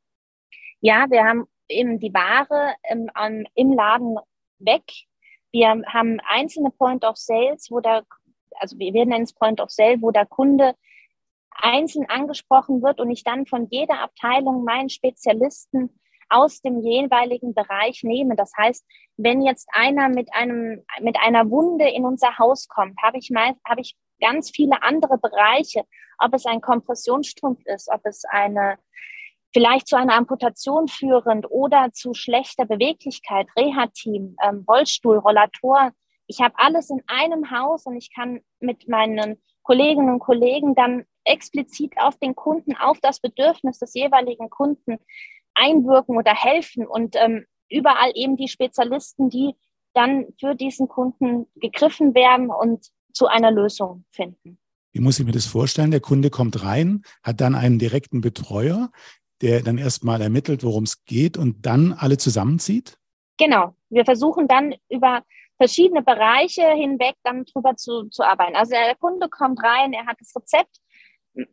Ja, 0.80 1.08
wir 1.10 1.24
haben 1.24 1.48
eben 1.68 2.00
die 2.00 2.14
Ware 2.14 2.76
im, 2.92 3.10
im 3.56 3.74
Laden 3.74 4.18
weg. 4.60 4.84
Wir 5.52 5.70
haben 5.88 6.20
einzelne 6.30 6.70
Point 6.70 7.04
of 7.06 7.18
Sales, 7.18 7.72
wo 7.72 7.80
der, 7.80 8.04
also 8.60 8.78
wir 8.78 8.92
nennen 9.04 9.24
es 9.24 9.34
Point 9.34 9.62
of 9.62 9.72
Sale, 9.72 10.00
wo 10.02 10.12
der 10.12 10.28
Kunde 10.28 10.76
einzeln 11.50 12.06
angesprochen 12.08 12.84
wird 12.84 13.00
und 13.00 13.10
ich 13.10 13.24
dann 13.24 13.48
von 13.48 13.66
jeder 13.72 14.00
Abteilung 14.00 14.64
meinen 14.64 14.90
Spezialisten 14.90 15.99
aus 16.30 16.62
dem 16.62 16.80
jeweiligen 16.82 17.54
Bereich 17.54 18.04
nehme. 18.04 18.36
Das 18.36 18.52
heißt, 18.58 18.86
wenn 19.18 19.42
jetzt 19.42 19.68
einer 19.72 20.10
mit 20.10 20.34
einem, 20.34 20.84
mit 21.02 21.18
einer 21.20 21.50
Wunde 21.50 21.90
in 21.90 22.06
unser 22.06 22.38
Haus 22.38 22.68
kommt, 22.68 23.02
habe 23.02 23.18
ich 23.18 23.30
meist, 23.32 23.60
habe 23.68 23.82
ich 23.82 23.96
ganz 24.20 24.52
viele 24.52 24.82
andere 24.84 25.18
Bereiche, 25.18 25.84
ob 26.20 26.34
es 26.34 26.46
ein 26.46 26.62
Kompressionsstrumpf 26.62 27.62
ist, 27.66 27.90
ob 27.92 28.02
es 28.06 28.24
eine, 28.26 28.78
vielleicht 29.54 29.88
zu 29.88 29.98
einer 29.98 30.16
Amputation 30.16 30.88
führend 30.88 31.50
oder 31.50 31.92
zu 31.94 32.14
schlechter 32.14 32.66
Beweglichkeit, 32.66 33.48
Reha-Team, 33.58 34.36
ähm, 34.44 34.66
Rollstuhl, 34.68 35.18
Rollator. 35.18 35.92
Ich 36.28 36.42
habe 36.42 36.54
alles 36.58 36.90
in 36.90 37.02
einem 37.08 37.50
Haus 37.50 37.86
und 37.86 37.96
ich 37.96 38.14
kann 38.14 38.42
mit 38.60 38.88
meinen 38.88 39.42
Kolleginnen 39.64 40.10
und 40.14 40.20
Kollegen 40.20 40.76
dann 40.76 41.06
explizit 41.24 41.94
auf 41.98 42.18
den 42.18 42.36
Kunden, 42.36 42.76
auf 42.76 43.00
das 43.02 43.20
Bedürfnis 43.20 43.80
des 43.80 43.94
jeweiligen 43.94 44.50
Kunden 44.50 44.98
einwirken 45.60 46.18
oder 46.18 46.34
helfen 46.34 46.88
und 46.88 47.16
ähm, 47.16 47.46
überall 47.70 48.12
eben 48.16 48.36
die 48.36 48.48
Spezialisten, 48.48 49.30
die 49.30 49.54
dann 49.94 50.28
für 50.40 50.56
diesen 50.56 50.88
Kunden 50.88 51.48
gegriffen 51.56 52.14
werden 52.14 52.50
und 52.50 52.88
zu 53.14 53.28
einer 53.28 53.52
Lösung 53.52 54.06
finden. 54.12 54.58
Wie 54.92 55.00
muss 55.00 55.20
ich 55.20 55.26
mir 55.26 55.32
das 55.32 55.46
vorstellen? 55.46 55.92
Der 55.92 56.00
Kunde 56.00 56.30
kommt 56.30 56.64
rein, 56.64 57.04
hat 57.24 57.42
dann 57.42 57.56
einen 57.56 57.80
direkten 57.80 58.22
Betreuer, 58.22 58.92
der 59.42 59.62
dann 59.62 59.78
erstmal 59.78 60.22
ermittelt, 60.22 60.64
worum 60.64 60.84
es 60.84 61.06
geht 61.06 61.38
und 61.38 61.66
dann 61.66 61.94
alle 61.94 62.18
zusammenzieht? 62.18 62.98
Genau. 63.38 63.76
Wir 63.90 64.06
versuchen 64.06 64.48
dann 64.48 64.76
über 64.90 65.24
verschiedene 65.58 66.02
Bereiche 66.02 66.68
hinweg 66.72 67.16
dann 67.24 67.46
drüber 67.46 67.76
zu, 67.76 68.10
zu 68.10 68.24
arbeiten. 68.24 68.56
Also 68.56 68.72
der 68.72 68.96
Kunde 68.96 69.30
kommt 69.30 69.62
rein, 69.64 69.94
er 69.94 70.06
hat 70.06 70.18
das 70.20 70.34
Rezept. 70.36 70.78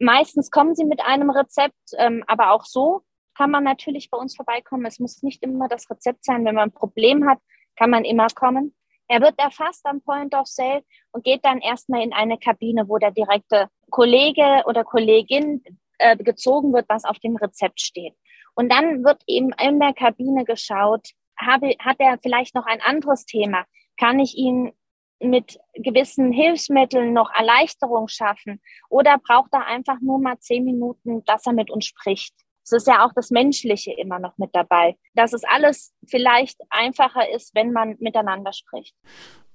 Meistens 0.01 0.51
kommen 0.51 0.75
sie 0.75 0.85
mit 0.85 1.01
einem 1.01 1.31
Rezept, 1.31 1.75
ähm, 1.99 2.25
aber 2.27 2.53
auch 2.53 2.65
so 2.65 3.03
kann 3.37 3.51
man 3.51 3.65
natürlich 3.65 4.11
bei 4.11 4.19
uns 4.19 4.35
vorbeikommen. 4.35 4.87
Es 4.87 4.99
muss 4.99 5.23
nicht 5.23 5.43
immer 5.43 5.69
das 5.69 5.91
Rezept 5.91 6.25
sein. 6.25 6.45
Wenn 6.45 6.55
man 6.55 6.71
ein 6.71 6.73
Problem 6.73 7.29
hat, 7.29 7.39
kann 7.77 7.91
man 7.91 8.05
immer 8.05 8.29
kommen. 8.29 8.75
Er 9.09 9.21
wird 9.21 9.39
erfasst 9.39 9.85
am 9.87 10.01
Point 10.01 10.35
of 10.35 10.47
Sale 10.47 10.83
und 11.13 11.25
geht 11.25 11.45
dann 11.45 11.61
erstmal 11.61 12.03
in 12.03 12.13
eine 12.13 12.39
Kabine, 12.39 12.89
wo 12.89 12.99
der 12.99 13.13
direkte 13.13 13.69
Kollege 13.91 14.65
oder 14.67 14.83
Kollegin 14.83 15.63
äh, 15.99 16.17
gezogen 16.17 16.73
wird, 16.73 16.87
was 16.89 17.05
auf 17.05 17.19
dem 17.21 17.37
Rezept 17.37 17.81
steht. 17.81 18.15
Und 18.55 18.73
dann 18.73 19.05
wird 19.05 19.23
eben 19.27 19.53
in 19.61 19.79
der 19.79 19.93
Kabine 19.93 20.45
geschaut, 20.45 21.11
habe, 21.39 21.77
hat 21.79 21.97
er 22.01 22.19
vielleicht 22.19 22.55
noch 22.55 22.67
ein 22.67 22.81
anderes 22.81 23.27
Thema? 23.27 23.65
Kann 23.99 24.19
ich 24.19 24.37
ihn 24.37 24.73
mit 25.21 25.59
gewissen 25.75 26.33
Hilfsmitteln 26.33 27.13
noch 27.13 27.31
Erleichterung 27.35 28.09
schaffen? 28.09 28.61
Oder 28.89 29.19
braucht 29.19 29.53
er 29.53 29.67
einfach 29.67 30.01
nur 30.01 30.19
mal 30.19 30.39
zehn 30.39 30.65
Minuten, 30.65 31.25
dass 31.25 31.47
er 31.47 31.53
mit 31.53 31.71
uns 31.71 31.87
spricht? 31.87 32.35
Es 32.67 32.73
ist 32.73 32.89
ja 32.89 33.07
auch 33.07 33.13
das 33.15 33.31
Menschliche 33.31 33.93
immer 33.93 34.19
noch 34.19 34.37
mit 34.39 34.51
dabei, 34.53 34.97
dass 35.15 35.33
es 35.33 35.43
alles 35.45 35.95
vielleicht 36.05 36.59
einfacher 36.69 37.31
ist, 37.33 37.55
wenn 37.55 37.71
man 37.71 37.95
miteinander 38.01 38.53
spricht. 38.53 38.97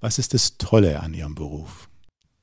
Was 0.00 0.18
ist 0.18 0.32
das 0.32 0.56
Tolle 0.56 0.98
an 1.00 1.12
Ihrem 1.12 1.34
Beruf? 1.34 1.90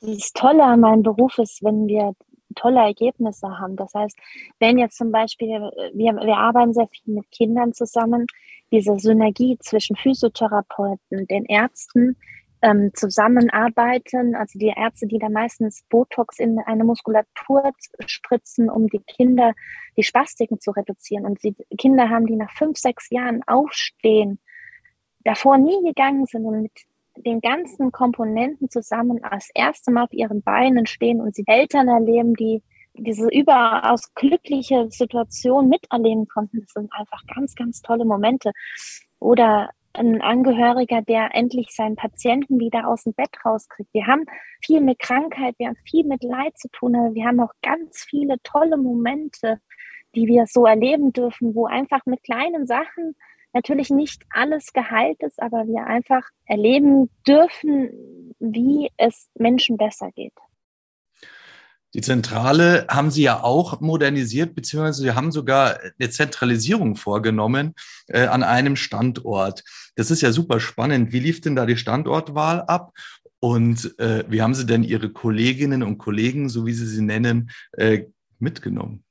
Das 0.01 0.31
Tolle 0.31 0.63
an 0.63 0.81
meinem 0.81 1.01
Beruf 1.01 1.39
ist, 1.39 1.63
wenn 1.63 1.87
wir 1.87 2.13
tolle 2.55 2.81
Ergebnisse 2.81 3.47
haben. 3.57 3.77
Das 3.77 3.95
heißt, 3.95 4.15
wenn 4.59 4.77
jetzt 4.77 4.97
zum 4.97 5.11
Beispiel, 5.11 5.47
wir, 5.93 6.13
wir 6.13 6.37
arbeiten 6.37 6.73
sehr 6.73 6.87
viel 6.87 7.15
mit 7.15 7.31
Kindern 7.31 7.73
zusammen, 7.73 8.27
diese 8.71 8.99
Synergie 8.99 9.57
zwischen 9.59 9.95
Physiotherapeuten, 9.95 11.25
den 11.25 11.45
Ärzten, 11.45 12.15
ähm, 12.61 12.91
zusammenarbeiten. 12.93 14.35
Also 14.35 14.59
die 14.59 14.73
Ärzte, 14.75 15.07
die 15.07 15.19
da 15.19 15.29
meistens 15.29 15.83
Botox 15.89 16.39
in 16.39 16.59
eine 16.59 16.83
Muskulatur 16.83 17.71
spritzen, 18.05 18.69
um 18.69 18.87
die 18.87 18.99
Kinder, 18.99 19.53
die 19.97 20.03
Spastiken 20.03 20.59
zu 20.59 20.71
reduzieren. 20.71 21.25
Und 21.25 21.43
die 21.43 21.55
Kinder 21.77 22.09
haben, 22.09 22.25
die 22.25 22.35
nach 22.35 22.51
fünf, 22.51 22.77
sechs 22.77 23.09
Jahren 23.09 23.41
aufstehen, 23.47 24.39
davor 25.23 25.57
nie 25.57 25.81
gegangen 25.83 26.25
sind 26.25 26.45
und 26.45 26.61
mit 26.63 26.71
den 27.17 27.41
ganzen 27.41 27.91
Komponenten 27.91 28.69
zusammen 28.69 29.23
als 29.23 29.49
erste 29.53 29.91
Mal 29.91 30.03
auf 30.03 30.13
ihren 30.13 30.41
Beinen 30.41 30.85
stehen 30.85 31.19
und 31.19 31.35
sie 31.35 31.43
Eltern 31.47 31.87
erleben, 31.87 32.33
die 32.33 32.63
diese 32.93 33.27
überaus 33.29 34.13
glückliche 34.13 34.89
Situation 34.89 35.69
miterleben 35.69 36.27
konnten. 36.27 36.61
Das 36.61 36.71
sind 36.73 36.91
einfach 36.93 37.21
ganz, 37.33 37.55
ganz 37.55 37.81
tolle 37.81 38.05
Momente. 38.05 38.51
Oder 39.19 39.69
ein 39.93 40.21
Angehöriger, 40.21 41.01
der 41.01 41.29
endlich 41.33 41.69
seinen 41.71 41.95
Patienten 41.95 42.59
wieder 42.59 42.87
aus 42.87 43.03
dem 43.03 43.13
Bett 43.13 43.35
rauskriegt. 43.45 43.93
Wir 43.93 44.07
haben 44.07 44.25
viel 44.63 44.81
mit 44.81 44.99
Krankheit, 44.99 45.55
wir 45.57 45.67
haben 45.67 45.77
viel 45.85 46.05
mit 46.05 46.23
Leid 46.23 46.57
zu 46.57 46.69
tun, 46.69 46.95
aber 46.95 47.13
wir 47.13 47.25
haben 47.25 47.39
auch 47.39 47.53
ganz 47.61 48.05
viele 48.07 48.35
tolle 48.43 48.77
Momente, 48.77 49.59
die 50.15 50.27
wir 50.27 50.45
so 50.47 50.65
erleben 50.65 51.13
dürfen, 51.13 51.55
wo 51.55 51.65
einfach 51.65 52.05
mit 52.05 52.23
kleinen 52.23 52.65
Sachen 52.65 53.15
natürlich 53.53 53.89
nicht 53.89 54.23
alles 54.31 54.73
geheilt 54.73 55.21
ist, 55.23 55.41
aber 55.41 55.67
wir 55.67 55.85
einfach 55.85 56.27
erleben 56.45 57.09
dürfen, 57.27 58.35
wie 58.39 58.89
es 58.97 59.29
Menschen 59.35 59.77
besser 59.77 60.11
geht. 60.11 60.33
Die 61.95 62.01
Zentrale 62.01 62.85
haben 62.87 63.09
Sie 63.09 63.23
ja 63.23 63.43
auch 63.43 63.81
modernisiert, 63.81 64.53
beziehungsweise 64.53 65.01
Sie 65.01 65.11
haben 65.11 65.31
sogar 65.31 65.79
eine 65.99 66.09
Zentralisierung 66.09 66.95
vorgenommen 66.95 67.73
äh, 68.07 68.27
an 68.27 68.43
einem 68.43 68.75
Standort. 68.75 69.63
Das 69.95 70.11
ist 70.11 70.21
ja 70.21 70.31
super 70.31 70.59
spannend. 70.59 71.11
Wie 71.11 71.19
lief 71.19 71.41
denn 71.41 71.55
da 71.55 71.65
die 71.65 71.77
Standortwahl 71.77 72.61
ab? 72.61 72.93
Und 73.39 73.97
äh, 73.99 74.23
wie 74.29 74.41
haben 74.41 74.53
Sie 74.53 74.65
denn 74.65 74.83
Ihre 74.83 75.09
Kolleginnen 75.09 75.81
und 75.81 75.97
Kollegen, 75.97 76.49
so 76.49 76.65
wie 76.65 76.73
Sie 76.73 76.85
sie 76.85 77.01
nennen, 77.01 77.49
äh, 77.71 78.05
mitgenommen? 78.37 79.03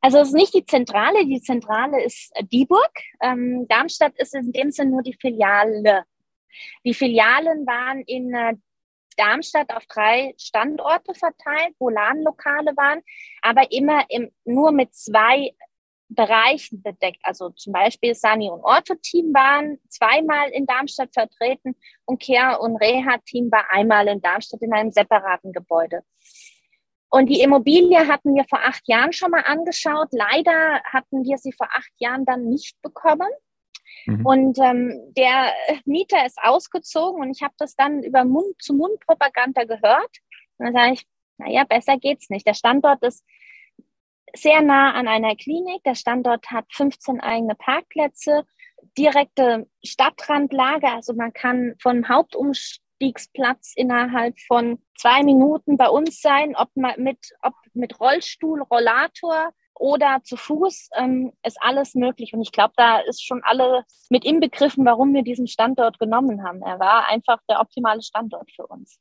Also 0.00 0.18
es 0.18 0.28
ist 0.28 0.34
nicht 0.34 0.54
die 0.54 0.64
Zentrale, 0.64 1.26
die 1.26 1.42
Zentrale 1.42 2.02
ist 2.02 2.32
Dieburg. 2.50 2.92
Ähm, 3.20 3.66
Darmstadt 3.68 4.14
ist 4.16 4.34
in 4.34 4.52
dem 4.52 4.70
Sinne 4.70 4.92
nur 4.92 5.02
die 5.02 5.16
Filiale. 5.20 6.04
Die 6.84 6.94
Filialen 6.94 7.66
waren 7.66 8.00
in 8.06 8.32
äh, 8.32 8.54
Darmstadt 9.20 9.74
auf 9.74 9.84
drei 9.86 10.34
Standorte 10.38 11.14
verteilt, 11.14 11.74
wo 11.78 11.90
Ladenlokale 11.90 12.76
waren, 12.76 13.02
aber 13.42 13.70
immer 13.70 14.04
im, 14.08 14.30
nur 14.44 14.72
mit 14.72 14.94
zwei 14.94 15.54
Bereichen 16.08 16.82
bedeckt. 16.82 17.20
Also 17.22 17.50
zum 17.50 17.72
Beispiel 17.72 18.14
Sani 18.14 18.50
und 18.50 18.62
Ortho-Team 18.62 19.32
waren 19.32 19.78
zweimal 19.88 20.50
in 20.50 20.66
Darmstadt 20.66 21.12
vertreten 21.12 21.76
und 22.04 22.20
Care- 22.20 22.60
und 22.60 22.76
Reha-Team 22.76 23.50
war 23.52 23.70
einmal 23.70 24.08
in 24.08 24.20
Darmstadt 24.20 24.62
in 24.62 24.72
einem 24.72 24.90
separaten 24.90 25.52
Gebäude. 25.52 26.02
Und 27.10 27.26
die 27.26 27.40
Immobilie 27.40 28.06
hatten 28.06 28.34
wir 28.34 28.44
vor 28.44 28.60
acht 28.64 28.86
Jahren 28.86 29.12
schon 29.12 29.32
mal 29.32 29.42
angeschaut. 29.44 30.08
Leider 30.12 30.80
hatten 30.84 31.24
wir 31.24 31.38
sie 31.38 31.52
vor 31.52 31.68
acht 31.72 31.92
Jahren 31.98 32.24
dann 32.24 32.48
nicht 32.48 32.80
bekommen. 32.82 33.28
Mhm. 34.06 34.26
Und 34.26 34.58
ähm, 34.58 35.12
der 35.16 35.52
Mieter 35.84 36.24
ist 36.26 36.38
ausgezogen 36.42 37.20
und 37.20 37.30
ich 37.30 37.42
habe 37.42 37.54
das 37.58 37.76
dann 37.76 38.02
über 38.02 38.24
Mund-zu-Mund-Propaganda 38.24 39.64
gehört. 39.64 40.18
Und 40.58 40.66
dann 40.66 40.74
sage 40.74 40.92
ich, 40.94 41.06
naja, 41.38 41.64
besser 41.64 41.96
geht's 41.96 42.30
nicht. 42.30 42.46
Der 42.46 42.54
Standort 42.54 43.02
ist 43.02 43.24
sehr 44.34 44.62
nah 44.62 44.92
an 44.92 45.08
einer 45.08 45.34
Klinik. 45.36 45.82
Der 45.84 45.94
Standort 45.94 46.50
hat 46.50 46.66
15 46.72 47.20
eigene 47.20 47.54
Parkplätze, 47.54 48.44
direkte 48.96 49.68
Stadtrandlage. 49.84 50.88
Also 50.88 51.14
man 51.14 51.32
kann 51.32 51.74
vom 51.80 52.08
Hauptumstiegsplatz 52.08 53.72
innerhalb 53.74 54.38
von 54.40 54.82
zwei 54.96 55.22
Minuten 55.22 55.76
bei 55.76 55.88
uns 55.88 56.20
sein, 56.20 56.54
ob 56.56 56.68
mit, 56.74 57.18
ob 57.42 57.54
mit 57.72 57.98
Rollstuhl, 58.00 58.62
Rollator 58.62 59.52
oder 59.80 60.20
zu 60.22 60.36
Fuß 60.36 60.90
ähm, 60.96 61.32
ist 61.42 61.56
alles 61.60 61.94
möglich. 61.94 62.34
Und 62.34 62.42
ich 62.42 62.52
glaube, 62.52 62.74
da 62.76 62.98
ist 63.00 63.24
schon 63.24 63.40
alles 63.42 64.06
mit 64.10 64.26
inbegriffen, 64.26 64.84
warum 64.84 65.14
wir 65.14 65.22
diesen 65.22 65.46
Standort 65.46 65.98
genommen 65.98 66.44
haben. 66.44 66.60
Er 66.62 66.78
war 66.78 67.08
einfach 67.08 67.38
der 67.48 67.60
optimale 67.60 68.02
Standort 68.02 68.50
für 68.54 68.66
uns. 68.66 68.98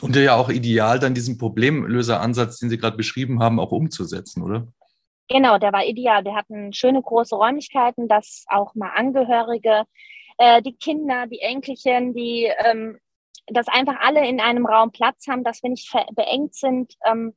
Und 0.00 0.14
ja 0.14 0.36
auch 0.36 0.48
ideal, 0.48 1.00
dann 1.00 1.14
diesen 1.14 1.38
Problemlöseransatz, 1.38 2.60
den 2.60 2.70
Sie 2.70 2.78
gerade 2.78 2.96
beschrieben 2.96 3.42
haben, 3.42 3.58
auch 3.58 3.72
umzusetzen, 3.72 4.42
oder? 4.42 4.68
Genau, 5.28 5.58
der 5.58 5.72
war 5.72 5.84
ideal. 5.84 6.24
Wir 6.24 6.34
hatten 6.34 6.72
schöne 6.72 7.02
große 7.02 7.34
Räumlichkeiten, 7.34 8.06
dass 8.06 8.44
auch 8.48 8.74
mal 8.76 8.90
Angehörige, 8.94 9.84
äh, 10.38 10.62
die 10.62 10.76
Kinder, 10.76 11.26
die 11.26 11.40
Enkelchen, 11.40 12.14
die, 12.14 12.48
ähm, 12.64 12.98
dass 13.48 13.66
einfach 13.66 13.96
alle 14.00 14.26
in 14.28 14.40
einem 14.40 14.66
Raum 14.66 14.92
Platz 14.92 15.26
haben, 15.28 15.42
dass 15.42 15.62
wir 15.64 15.70
nicht 15.70 15.92
beengt 16.14 16.54
sind. 16.54 16.94
Ähm, 17.04 17.34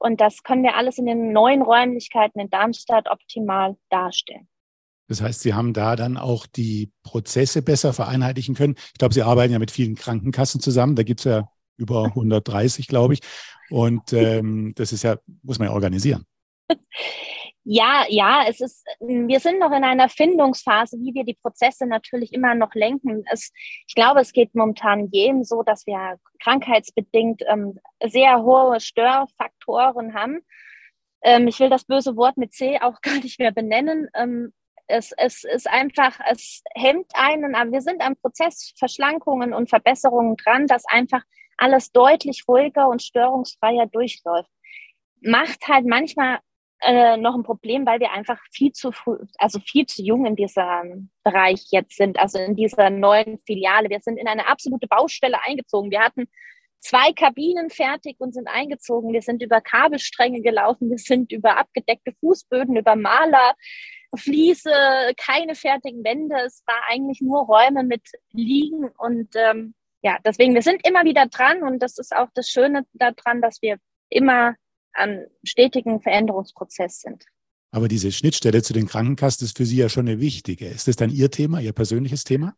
und 0.00 0.20
das 0.20 0.42
können 0.42 0.62
wir 0.62 0.76
alles 0.76 0.98
in 0.98 1.06
den 1.06 1.32
neuen 1.32 1.62
Räumlichkeiten 1.62 2.40
in 2.40 2.50
Darmstadt 2.50 3.08
optimal 3.10 3.76
darstellen. 3.90 4.48
Das 5.08 5.20
heißt, 5.20 5.40
Sie 5.40 5.54
haben 5.54 5.72
da 5.72 5.96
dann 5.96 6.16
auch 6.16 6.46
die 6.46 6.92
Prozesse 7.02 7.62
besser 7.62 7.92
vereinheitlichen 7.92 8.54
können. 8.54 8.76
Ich 8.78 8.98
glaube, 8.98 9.12
Sie 9.12 9.22
arbeiten 9.22 9.52
ja 9.52 9.58
mit 9.58 9.70
vielen 9.70 9.96
Krankenkassen 9.96 10.60
zusammen. 10.60 10.96
Da 10.96 11.02
gibt 11.02 11.20
es 11.20 11.24
ja 11.24 11.48
über 11.76 12.04
130, 12.14 12.86
glaube 12.86 13.14
ich. 13.14 13.20
Und 13.70 14.12
ähm, 14.12 14.72
das 14.74 14.92
ist 14.92 15.02
ja, 15.02 15.18
muss 15.42 15.58
man 15.58 15.68
ja 15.68 15.74
organisieren. 15.74 16.24
Ja, 17.64 18.04
ja, 18.08 18.44
es 18.48 18.60
ist, 18.60 18.86
wir 19.00 19.38
sind 19.38 19.58
noch 19.58 19.70
in 19.72 19.84
einer 19.84 20.08
Findungsphase, 20.08 20.98
wie 20.98 21.12
wir 21.12 21.24
die 21.24 21.38
Prozesse 21.40 21.86
natürlich 21.86 22.32
immer 22.32 22.54
noch 22.54 22.74
lenken. 22.74 23.22
Es, 23.30 23.52
ich 23.86 23.94
glaube, 23.94 24.20
es 24.20 24.32
geht 24.32 24.54
momentan 24.54 25.08
jedem 25.12 25.44
so, 25.44 25.62
dass 25.62 25.86
wir 25.86 26.18
krankheitsbedingt 26.42 27.42
ähm, 27.46 27.78
sehr 28.02 28.42
hohe 28.42 28.80
Störfaktoren 28.80 30.14
haben. 30.14 30.40
Ähm, 31.22 31.48
ich 31.48 31.60
will 31.60 31.68
das 31.68 31.84
böse 31.84 32.16
Wort 32.16 32.38
mit 32.38 32.54
C 32.54 32.80
auch 32.80 32.98
gar 33.02 33.16
nicht 33.16 33.38
mehr 33.38 33.52
benennen. 33.52 34.08
Ähm, 34.14 34.54
es, 34.86 35.12
es 35.16 35.44
ist 35.44 35.68
einfach, 35.68 36.18
es 36.30 36.62
hemmt 36.74 37.12
einen, 37.14 37.54
aber 37.54 37.72
wir 37.72 37.82
sind 37.82 38.00
am 38.02 38.16
Prozess 38.16 38.72
Verschlankungen 38.78 39.52
und 39.52 39.68
Verbesserungen 39.68 40.36
dran, 40.36 40.66
dass 40.66 40.84
einfach 40.86 41.22
alles 41.58 41.92
deutlich 41.92 42.44
ruhiger 42.48 42.88
und 42.88 43.02
störungsfreier 43.02 43.86
durchläuft. 43.86 44.50
Macht 45.20 45.68
halt 45.68 45.86
manchmal 45.86 46.38
äh, 46.82 47.16
noch 47.16 47.34
ein 47.34 47.42
Problem, 47.42 47.86
weil 47.86 48.00
wir 48.00 48.12
einfach 48.12 48.38
viel 48.52 48.72
zu 48.72 48.92
früh, 48.92 49.18
also 49.38 49.60
viel 49.60 49.86
zu 49.86 50.02
jung 50.02 50.26
in 50.26 50.36
diesem 50.36 51.10
Bereich 51.24 51.66
jetzt 51.70 51.96
sind, 51.96 52.18
also 52.18 52.38
in 52.38 52.56
dieser 52.56 52.90
neuen 52.90 53.38
Filiale. 53.40 53.90
Wir 53.90 54.00
sind 54.00 54.16
in 54.16 54.28
eine 54.28 54.46
absolute 54.46 54.86
Baustelle 54.86 55.42
eingezogen. 55.44 55.90
Wir 55.90 56.00
hatten 56.00 56.28
zwei 56.80 57.12
Kabinen 57.12 57.70
fertig 57.70 58.16
und 58.18 58.32
sind 58.32 58.48
eingezogen. 58.48 59.12
Wir 59.12 59.22
sind 59.22 59.42
über 59.42 59.60
Kabelstränge 59.60 60.40
gelaufen. 60.40 60.90
Wir 60.90 60.98
sind 60.98 61.32
über 61.32 61.58
abgedeckte 61.58 62.12
Fußböden, 62.20 62.76
über 62.76 62.96
Maler, 62.96 63.54
Fliese, 64.16 64.72
keine 65.16 65.54
fertigen 65.54 66.02
Wände. 66.02 66.36
Es 66.46 66.62
war 66.66 66.82
eigentlich 66.88 67.20
nur 67.20 67.44
Räume 67.44 67.84
mit 67.84 68.02
Liegen 68.32 68.88
und 68.98 69.28
ähm, 69.36 69.74
ja, 70.02 70.18
deswegen, 70.24 70.54
wir 70.54 70.62
sind 70.62 70.86
immer 70.86 71.04
wieder 71.04 71.26
dran 71.26 71.62
und 71.62 71.80
das 71.80 71.98
ist 71.98 72.16
auch 72.16 72.28
das 72.34 72.48
Schöne 72.48 72.86
daran, 72.94 73.42
dass 73.42 73.60
wir 73.60 73.76
immer 74.08 74.54
an 74.94 75.26
stetigen 75.44 76.00
Veränderungsprozess 76.00 77.00
sind. 77.00 77.24
Aber 77.72 77.88
diese 77.88 78.10
Schnittstelle 78.10 78.62
zu 78.62 78.72
den 78.72 78.86
Krankenkassen 78.86 79.44
ist 79.44 79.56
für 79.56 79.64
Sie 79.64 79.76
ja 79.76 79.88
schon 79.88 80.08
eine 80.08 80.20
wichtige. 80.20 80.66
Ist 80.66 80.88
das 80.88 80.96
dann 80.96 81.10
Ihr 81.10 81.30
Thema, 81.30 81.60
Ihr 81.60 81.72
persönliches 81.72 82.24
Thema? 82.24 82.54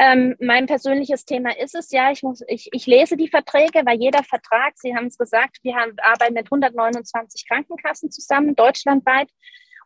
Ähm, 0.00 0.36
mein 0.40 0.66
persönliches 0.66 1.24
Thema 1.24 1.56
ist 1.58 1.74
es 1.74 1.90
ja, 1.90 2.12
ich, 2.12 2.22
muss, 2.22 2.42
ich, 2.46 2.68
ich 2.72 2.86
lese 2.86 3.16
die 3.16 3.28
Verträge, 3.28 3.82
weil 3.84 3.98
jeder 4.00 4.22
Vertrag, 4.22 4.74
Sie 4.76 4.94
haben 4.94 5.06
es 5.06 5.18
gesagt, 5.18 5.58
wir 5.62 5.74
haben, 5.74 5.92
arbeiten 5.98 6.34
mit 6.34 6.46
129 6.46 7.46
Krankenkassen 7.48 8.10
zusammen, 8.10 8.54
deutschlandweit. 8.54 9.28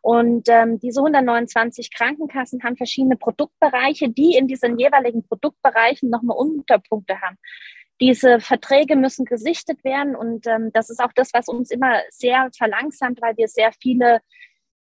Und 0.03 0.49
ähm, 0.49 0.81
diese 0.81 1.01
129 1.01 1.93
Krankenkassen 1.93 2.63
haben 2.63 2.77
verschiedene 2.77 3.17
Produktbereiche, 3.17 4.11
die 4.11 4.37
in 4.37 4.49
diesen 4.49 4.79
jeweiligen 4.79 5.23
Produktbereichen 5.27 6.11
nochmal 6.11 6.37
Unterpunkte 6.37 7.21
haben. 7.21 7.39
Diese 8.03 8.41
Verträge 8.41 8.97
müssen 8.97 9.25
gesichtet 9.25 9.85
werden 9.85 10.17
und 10.17 10.49
ähm, 10.49 10.73
das 10.73 10.91
ist 10.91 10.99
auch 10.99 11.13
das, 11.15 11.33
was 11.33 11.47
uns 11.47 11.71
immer 11.71 12.01
sehr 12.11 12.51
verlangsamt, 12.59 13.23
weil 13.23 13.37
wir 13.37 13.47
sehr 13.47 13.71
viele 13.81 14.21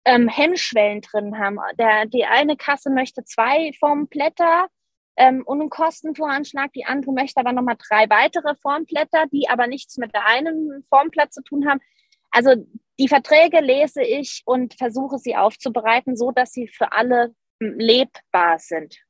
ähm, 0.04 0.28
Hemmschwellen 0.28 1.00
drin 1.00 1.38
haben. 1.38 1.58
Der, 1.78 2.04
die 2.04 2.26
eine 2.26 2.58
Kasse 2.58 2.90
möchte 2.90 3.24
zwei 3.24 3.72
Formblätter 3.80 4.66
ähm, 5.16 5.44
und 5.46 5.62
einen 5.62 5.70
Kostenvoranschlag, 5.70 6.74
die 6.74 6.84
andere 6.84 7.14
möchte 7.14 7.40
aber 7.40 7.54
nochmal 7.54 7.78
drei 7.88 8.04
weitere 8.10 8.54
Formblätter, 8.54 9.24
die 9.32 9.48
aber 9.48 9.66
nichts 9.66 9.96
mit 9.96 10.12
der 10.12 10.26
einen 10.26 10.84
Formblatt 10.90 11.32
zu 11.32 11.42
tun 11.42 11.66
haben. 11.66 11.80
Also 12.30 12.66
die 12.98 13.08
Verträge 13.08 13.60
lese 13.60 14.02
ich 14.02 14.42
und 14.44 14.74
versuche 14.74 15.16
sie 15.16 15.36
aufzubereiten, 15.36 16.18
so 16.18 16.32
dass 16.32 16.52
sie 16.52 16.68
für 16.68 16.92
alle 16.92 17.34
lebbar 17.60 18.58
sind. 18.58 19.05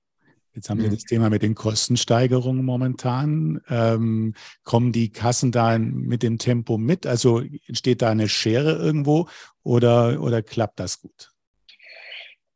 Jetzt 0.57 0.71
haben 0.71 0.81
Sie 0.81 0.89
das 0.89 1.05
Thema 1.05 1.29
mit 1.29 1.43
den 1.43 1.55
Kostensteigerungen 1.55 2.64
momentan. 2.64 3.61
Ähm, 3.69 4.33
kommen 4.64 4.90
die 4.90 5.12
Kassen 5.12 5.53
da 5.53 5.79
mit 5.79 6.23
dem 6.23 6.38
Tempo 6.38 6.79
mit? 6.79 7.07
Also 7.07 7.42
entsteht 7.66 8.01
da 8.01 8.11
eine 8.11 8.27
Schere 8.27 8.77
irgendwo 8.79 9.29
oder, 9.62 10.23
oder 10.23 10.42
klappt 10.42 10.81
das 10.81 11.03
gut? 11.03 11.31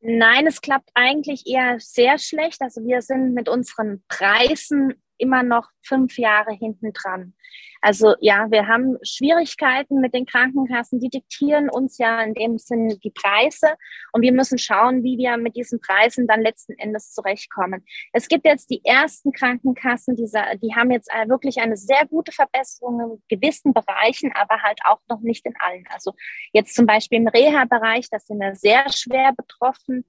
Nein, 0.01 0.47
es 0.47 0.63
klappt 0.63 0.89
eigentlich 0.95 1.47
eher 1.47 1.79
sehr 1.79 2.19
schlecht. 2.19 2.63
Also 2.63 2.83
wir 2.87 3.03
sind 3.03 3.35
mit 3.35 3.51
unseren 3.51 4.03
Preisen 4.09 4.95
immer 5.21 5.43
noch 5.43 5.69
fünf 5.83 6.19
Jahre 6.19 6.53
hinten 6.53 6.93
dran. 6.93 7.35
Also 7.83 8.15
ja, 8.21 8.51
wir 8.51 8.69
haben 8.69 8.99
Schwierigkeiten 9.03 10.01
mit 10.01 10.15
den 10.15 10.27
Krankenkassen. 10.27 11.01
Die 11.01 11.09
diktieren 11.09 11.71
uns 11.71 11.97
ja 11.99 12.21
in 12.23 12.35
dem 12.35 12.59
Sinne 12.59 12.99
die 12.99 13.11
Preise 13.11 13.75
und 14.13 14.23
wir 14.23 14.33
müssen 14.33 14.59
schauen, 14.59 15.03
wie 15.03 15.17
wir 15.17 15.37
mit 15.39 15.57
diesen 15.57 15.81
Preisen 15.81 16.27
dann 16.27 16.43
letzten 16.43 16.75
Endes 16.75 17.13
zurechtkommen. 17.13 17.85
Es 18.13 18.29
gibt 18.29 18.45
jetzt 18.45 18.71
die 18.71 18.85
ersten 18.85 19.33
Krankenkassen, 19.33 20.15
die, 20.15 20.31
die 20.63 20.75
haben 20.75 20.91
jetzt 20.91 21.11
wirklich 21.27 21.61
eine 21.61 21.77
sehr 21.77 22.07
gute 22.07 22.33
Verbesserung 22.33 23.01
in 23.01 23.39
gewissen 23.39 23.73
Bereichen, 23.73 24.33
aber 24.35 24.63
halt 24.63 24.81
auch 24.85 25.01
noch 25.09 25.21
nicht 25.21 25.47
in 25.47 25.55
allen. 25.59 25.85
Also 25.91 26.13
jetzt 26.53 26.75
zum 26.75 26.87
Beispiel 26.87 27.19
im 27.19 27.29
Reha-Bereich, 27.29 28.09
das 28.11 28.27
sind 28.27 28.41
wir 28.41 28.55
sehr 28.55 28.85
schwer 28.93 29.33
betroffen. 29.33 30.05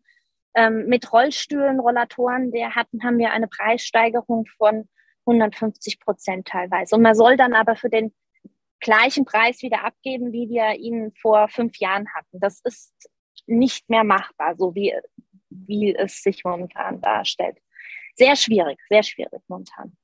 Ähm, 0.54 0.88
mit 0.88 1.13
Rollstühlen, 1.13 1.80
Rollatoren, 1.80 2.52
der 2.52 2.76
hatten, 2.76 3.02
haben 3.04 3.17
wir 3.17 3.32
eine 3.32 3.47
Preissteigerung 3.47 4.45
von 4.58 4.89
150 5.25 5.99
Prozent 5.99 6.47
teilweise. 6.47 6.95
Und 6.95 7.01
man 7.01 7.15
soll 7.15 7.38
dann 7.38 7.53
aber 7.53 7.75
für 7.75 7.89
den 7.89 8.13
gleichen 8.79 9.25
Preis 9.25 9.62
wieder 9.62 9.84
abgeben, 9.84 10.34
wie 10.34 10.49
wir 10.49 10.75
ihn 10.79 11.12
vor 11.13 11.47
fünf 11.47 11.77
Jahren 11.77 12.07
hatten. 12.15 12.39
Das 12.39 12.62
ist 12.63 12.93
nicht 13.45 13.89
mehr 13.89 14.03
machbar, 14.03 14.55
so 14.57 14.75
wie, 14.75 14.93
wie 15.49 15.95
es 15.95 16.21
sich 16.21 16.43
momentan 16.43 17.01
darstellt. 17.01 17.57
Sehr 18.15 18.36
schwierig, 18.36 18.79
sehr 18.89 19.03
schwierig 19.03 19.41
momentan. 19.47 19.95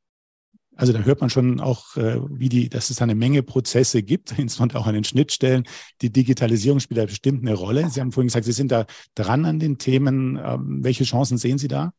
Also 0.75 0.93
da 0.93 0.99
hört 0.99 1.21
man 1.21 1.31
schon 1.31 1.59
auch, 1.59 1.97
äh, 1.97 2.19
wie 2.29 2.49
die, 2.49 2.69
dass 2.69 2.91
es 2.91 3.01
eine 3.01 3.15
Menge 3.15 3.41
Prozesse 3.41 4.03
gibt, 4.03 4.31
insbesondere 4.37 4.79
auch 4.79 4.87
an 4.87 4.93
den 4.93 5.03
Schnittstellen. 5.03 5.63
Die 6.01 6.11
Digitalisierung 6.11 6.79
spielt 6.79 6.99
da 6.99 7.05
bestimmt 7.05 7.41
eine 7.41 7.55
Rolle. 7.55 7.89
Sie 7.89 7.99
haben 7.99 8.11
vorhin 8.11 8.27
gesagt, 8.27 8.45
Sie 8.45 8.51
sind 8.51 8.71
da 8.71 8.85
dran 9.15 9.45
an 9.45 9.59
den 9.59 9.79
Themen. 9.79 10.39
Ähm, 10.41 10.83
welche 10.83 11.03
Chancen 11.03 11.37
sehen 11.37 11.57
Sie 11.57 11.67
da? 11.67 11.93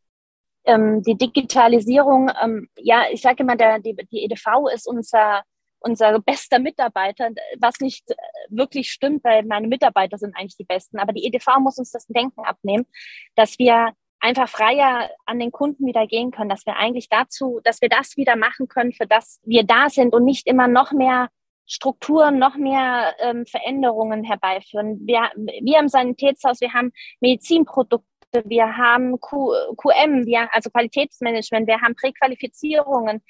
Ähm, 0.68 1.02
die 1.02 1.16
Digitalisierung, 1.16 2.30
ähm, 2.42 2.68
ja, 2.76 3.04
ich 3.10 3.22
sage 3.22 3.42
immer, 3.42 3.56
der, 3.56 3.78
die, 3.78 3.96
die 4.12 4.24
EDV 4.24 4.68
ist 4.72 4.86
unser, 4.86 5.42
unser 5.80 6.20
bester 6.20 6.58
Mitarbeiter, 6.58 7.30
was 7.58 7.80
nicht 7.80 8.08
äh, 8.10 8.14
wirklich 8.50 8.90
stimmt, 8.90 9.24
weil 9.24 9.44
meine 9.44 9.66
Mitarbeiter 9.66 10.18
sind 10.18 10.36
eigentlich 10.36 10.58
die 10.58 10.64
besten. 10.64 10.98
Aber 10.98 11.12
die 11.12 11.24
EDV 11.24 11.58
muss 11.60 11.78
uns 11.78 11.90
das 11.90 12.06
Denken 12.06 12.42
abnehmen, 12.44 12.86
dass 13.34 13.58
wir 13.58 13.92
einfach 14.20 14.48
freier 14.48 15.10
an 15.24 15.38
den 15.38 15.52
Kunden 15.52 15.86
wieder 15.86 16.06
gehen 16.06 16.32
können, 16.32 16.50
dass 16.50 16.66
wir 16.66 16.76
eigentlich 16.76 17.08
dazu, 17.08 17.60
dass 17.64 17.80
wir 17.80 17.88
das 17.88 18.16
wieder 18.16 18.36
machen 18.36 18.68
können, 18.68 18.92
für 18.92 19.06
das 19.06 19.40
wir 19.44 19.64
da 19.64 19.88
sind 19.88 20.12
und 20.12 20.24
nicht 20.24 20.46
immer 20.46 20.68
noch 20.68 20.92
mehr 20.92 21.28
Strukturen, 21.66 22.38
noch 22.38 22.56
mehr 22.56 23.14
ähm, 23.20 23.46
Veränderungen 23.46 24.24
herbeiführen. 24.24 25.06
Wir, 25.06 25.30
wir 25.36 25.78
im 25.78 25.88
Sanitätshaus, 25.88 26.60
wir 26.60 26.72
haben 26.74 26.92
Medizinprodukte, 27.20 28.06
wir 28.44 28.76
haben 28.76 29.18
Q, 29.20 29.52
QM, 29.76 30.26
wir, 30.26 30.48
also 30.52 30.70
Qualitätsmanagement, 30.70 31.66
wir 31.66 31.80
haben 31.80 31.94
Präqualifizierungen, 31.94 33.22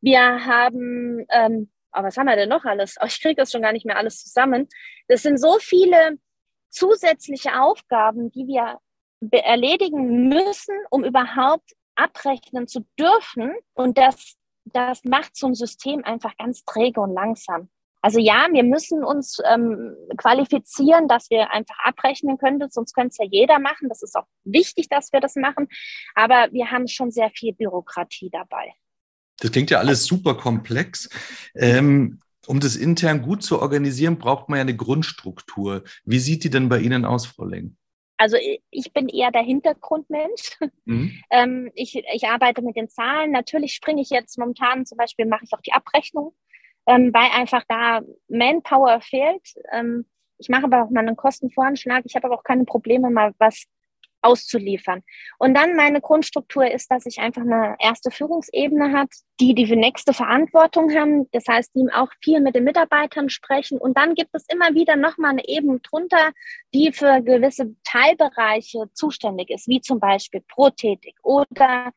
wir 0.00 0.20
haben, 0.20 1.26
ähm, 1.30 1.70
oh, 1.92 2.02
was 2.02 2.16
haben 2.16 2.26
wir 2.26 2.36
denn 2.36 2.48
noch 2.48 2.64
alles? 2.64 2.96
Oh, 3.00 3.06
ich 3.06 3.20
kriege 3.20 3.36
das 3.36 3.50
schon 3.50 3.62
gar 3.62 3.72
nicht 3.72 3.86
mehr 3.86 3.96
alles 3.96 4.22
zusammen. 4.22 4.68
Das 5.08 5.22
sind 5.22 5.38
so 5.38 5.58
viele 5.58 6.18
zusätzliche 6.70 7.60
Aufgaben, 7.60 8.30
die 8.30 8.46
wir 8.46 8.78
erledigen 9.32 10.28
müssen, 10.28 10.76
um 10.90 11.04
überhaupt 11.04 11.72
abrechnen 11.94 12.68
zu 12.68 12.86
dürfen. 12.98 13.54
Und 13.74 13.98
das, 13.98 14.36
das 14.64 15.04
macht 15.04 15.36
so 15.36 15.46
ein 15.46 15.54
System 15.54 16.04
einfach 16.04 16.36
ganz 16.36 16.64
träge 16.64 17.00
und 17.00 17.14
langsam. 17.14 17.70
Also 18.06 18.20
ja, 18.20 18.46
wir 18.52 18.62
müssen 18.62 19.02
uns 19.02 19.38
ähm, 19.52 19.96
qualifizieren, 20.16 21.08
dass 21.08 21.28
wir 21.28 21.50
einfach 21.50 21.74
abrechnen 21.82 22.38
können, 22.38 22.64
sonst 22.70 22.94
könnte 22.94 23.08
es 23.08 23.18
ja 23.18 23.24
jeder 23.28 23.58
machen. 23.58 23.88
Das 23.88 24.00
ist 24.00 24.14
auch 24.14 24.28
wichtig, 24.44 24.88
dass 24.88 25.12
wir 25.12 25.18
das 25.18 25.34
machen. 25.34 25.66
Aber 26.14 26.46
wir 26.52 26.70
haben 26.70 26.86
schon 26.86 27.10
sehr 27.10 27.30
viel 27.30 27.52
Bürokratie 27.52 28.30
dabei. 28.30 28.72
Das 29.40 29.50
klingt 29.50 29.72
ja 29.72 29.80
alles 29.80 30.04
super 30.04 30.36
komplex. 30.36 31.10
Ähm, 31.56 32.20
um 32.46 32.60
das 32.60 32.76
intern 32.76 33.22
gut 33.22 33.42
zu 33.42 33.60
organisieren, 33.60 34.18
braucht 34.18 34.48
man 34.48 34.58
ja 34.58 34.60
eine 34.60 34.76
Grundstruktur. 34.76 35.82
Wie 36.04 36.20
sieht 36.20 36.44
die 36.44 36.50
denn 36.50 36.68
bei 36.68 36.78
Ihnen 36.78 37.04
aus, 37.04 37.26
Frau 37.26 37.44
Leng? 37.44 37.76
Also 38.18 38.36
ich 38.70 38.92
bin 38.92 39.08
eher 39.08 39.32
der 39.32 39.42
Hintergrundmensch. 39.42 40.58
Mhm. 40.84 41.10
Ähm, 41.30 41.72
ich, 41.74 41.96
ich 41.96 42.28
arbeite 42.28 42.62
mit 42.62 42.76
den 42.76 42.88
Zahlen. 42.88 43.32
Natürlich 43.32 43.74
springe 43.74 44.00
ich 44.00 44.10
jetzt 44.10 44.38
momentan, 44.38 44.86
zum 44.86 44.96
Beispiel 44.96 45.26
mache 45.26 45.42
ich 45.42 45.52
auch 45.54 45.60
die 45.60 45.72
Abrechnung 45.72 46.36
ähm, 46.86 47.12
weil 47.12 47.30
einfach 47.32 47.64
da 47.68 48.00
Manpower 48.28 49.00
fehlt. 49.00 49.54
Ähm, 49.72 50.06
ich 50.38 50.48
mache 50.48 50.64
aber 50.64 50.84
auch 50.84 50.90
mal 50.90 51.00
einen 51.00 51.16
Kostenvoranschlag. 51.16 52.02
Ich 52.04 52.14
habe 52.14 52.26
aber 52.26 52.36
auch 52.36 52.44
keine 52.44 52.64
Probleme, 52.64 53.10
mal 53.10 53.32
was 53.38 53.66
auszuliefern. 54.22 55.02
Und 55.38 55.54
dann 55.54 55.76
meine 55.76 56.00
Grundstruktur 56.00 56.70
ist, 56.70 56.90
dass 56.90 57.06
ich 57.06 57.18
einfach 57.18 57.42
eine 57.42 57.76
erste 57.78 58.10
Führungsebene 58.10 58.92
hat, 58.92 59.08
die 59.40 59.54
die 59.54 59.76
nächste 59.76 60.12
Verantwortung 60.12 60.92
haben. 60.94 61.30
Das 61.30 61.44
heißt, 61.48 61.74
die 61.74 61.86
auch 61.92 62.10
viel 62.22 62.40
mit 62.40 62.54
den 62.54 62.64
Mitarbeitern 62.64 63.28
sprechen. 63.28 63.78
Und 63.78 63.96
dann 63.96 64.14
gibt 64.14 64.30
es 64.32 64.46
immer 64.48 64.74
wieder 64.74 64.96
nochmal 64.96 65.32
eine 65.32 65.46
Ebene 65.48 65.80
drunter, 65.80 66.32
die 66.74 66.92
für 66.92 67.22
gewisse 67.22 67.76
Teilbereiche 67.84 68.90
zuständig 68.92 69.50
ist, 69.50 69.68
wie 69.68 69.80
zum 69.80 70.00
Beispiel 70.00 70.42
Protätig 70.48 71.14
oder 71.22 71.92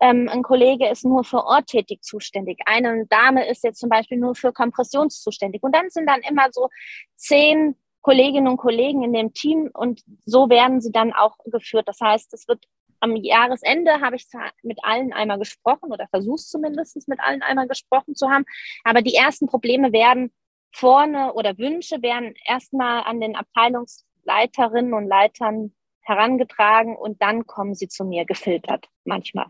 ähm, 0.00 0.28
ein 0.28 0.42
Kollege 0.42 0.88
ist 0.88 1.04
nur 1.04 1.24
für 1.24 1.44
Ort 1.44 1.68
tätig 1.68 2.02
zuständig. 2.02 2.58
Eine 2.66 3.06
Dame 3.06 3.48
ist 3.48 3.64
jetzt 3.64 3.80
zum 3.80 3.88
Beispiel 3.88 4.18
nur 4.18 4.34
für 4.34 4.52
Kompression 4.52 5.10
zuständig. 5.10 5.62
Und 5.62 5.74
dann 5.74 5.90
sind 5.90 6.06
dann 6.06 6.20
immer 6.20 6.48
so 6.52 6.68
zehn 7.16 7.76
Kolleginnen 8.02 8.46
und 8.46 8.58
Kollegen 8.58 9.02
in 9.02 9.12
dem 9.12 9.32
Team 9.32 9.68
und 9.72 10.02
so 10.24 10.48
werden 10.48 10.80
sie 10.80 10.92
dann 10.92 11.12
auch 11.12 11.38
geführt. 11.46 11.88
Das 11.88 12.00
heißt, 12.00 12.32
es 12.34 12.46
wird 12.46 12.64
am 13.00 13.16
Jahresende 13.16 14.00
habe 14.00 14.16
ich 14.16 14.26
mit 14.62 14.78
allen 14.82 15.12
einmal 15.12 15.38
gesprochen 15.38 15.92
oder 15.92 16.06
versucht 16.08 16.48
zumindest 16.48 17.08
mit 17.08 17.20
allen 17.20 17.42
einmal 17.42 17.66
gesprochen 17.66 18.14
zu 18.14 18.30
haben. 18.30 18.44
Aber 18.84 19.02
die 19.02 19.14
ersten 19.14 19.46
Probleme 19.46 19.92
werden 19.92 20.32
vorne 20.72 21.32
oder 21.34 21.58
Wünsche 21.58 22.00
werden 22.02 22.34
erstmal 22.46 23.02
an 23.04 23.20
den 23.20 23.36
Abteilungsleiterinnen 23.36 24.94
und 24.94 25.08
Leitern 25.08 25.74
herangetragen 26.02 26.96
und 26.96 27.20
dann 27.20 27.46
kommen 27.46 27.74
sie 27.74 27.88
zu 27.88 28.04
mir 28.04 28.24
gefiltert 28.24 28.88
manchmal. 29.04 29.46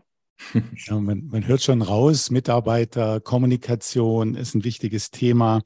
Ja, 0.85 0.99
man, 0.99 1.27
man 1.27 1.47
hört 1.47 1.63
schon 1.63 1.81
raus, 1.81 2.29
Mitarbeiter, 2.29 3.19
Kommunikation 3.19 4.35
ist 4.35 4.55
ein 4.55 4.63
wichtiges 4.63 5.09
Thema. 5.09 5.61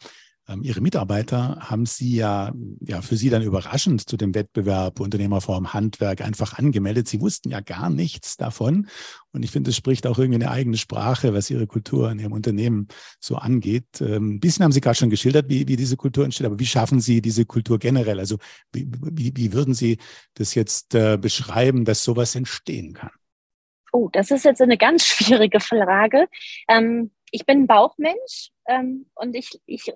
Ähm, 0.47 0.63
Ihre 0.63 0.81
Mitarbeiter 0.81 1.57
haben 1.59 1.85
Sie 1.85 2.15
ja, 2.15 2.51
ja 2.79 3.01
für 3.01 3.15
Sie 3.15 3.29
dann 3.29 3.43
überraschend 3.43 4.09
zu 4.09 4.17
dem 4.17 4.33
Wettbewerb 4.33 4.99
Unternehmerform 4.99 5.73
Handwerk 5.73 6.21
einfach 6.21 6.57
angemeldet. 6.57 7.07
Sie 7.07 7.21
wussten 7.21 7.49
ja 7.49 7.61
gar 7.61 7.89
nichts 7.89 8.37
davon. 8.37 8.87
Und 9.31 9.43
ich 9.43 9.51
finde, 9.51 9.69
es 9.69 9.75
spricht 9.75 10.07
auch 10.07 10.17
irgendwie 10.17 10.43
eine 10.43 10.51
eigene 10.51 10.77
Sprache, 10.77 11.33
was 11.33 11.49
Ihre 11.49 11.67
Kultur 11.67 12.11
in 12.11 12.19
Ihrem 12.19 12.33
Unternehmen 12.33 12.87
so 13.19 13.35
angeht. 13.35 14.01
Ähm, 14.01 14.35
ein 14.35 14.39
bisschen 14.39 14.63
haben 14.63 14.71
Sie 14.71 14.81
gerade 14.81 14.97
schon 14.97 15.09
geschildert, 15.09 15.47
wie, 15.49 15.67
wie 15.67 15.75
diese 15.75 15.97
Kultur 15.97 16.25
entsteht. 16.25 16.47
Aber 16.47 16.59
wie 16.59 16.65
schaffen 16.65 16.99
Sie 16.99 17.21
diese 17.21 17.45
Kultur 17.45 17.79
generell? 17.79 18.19
Also 18.19 18.37
wie, 18.73 18.87
wie, 19.11 19.31
wie 19.35 19.53
würden 19.53 19.73
Sie 19.73 19.97
das 20.33 20.55
jetzt 20.55 20.95
äh, 20.95 21.17
beschreiben, 21.17 21.85
dass 21.85 22.03
sowas 22.03 22.35
entstehen 22.35 22.93
kann? 22.93 23.11
Oh, 23.91 24.09
das 24.11 24.31
ist 24.31 24.45
jetzt 24.45 24.61
eine 24.61 24.77
ganz 24.77 25.05
schwierige 25.05 25.59
Frage. 25.59 26.27
Ähm, 26.67 27.11
ich 27.31 27.45
bin 27.45 27.59
ein 27.59 27.67
Bauchmensch 27.67 28.51
ähm, 28.67 29.09
und 29.15 29.35
ich, 29.35 29.59
ich 29.65 29.91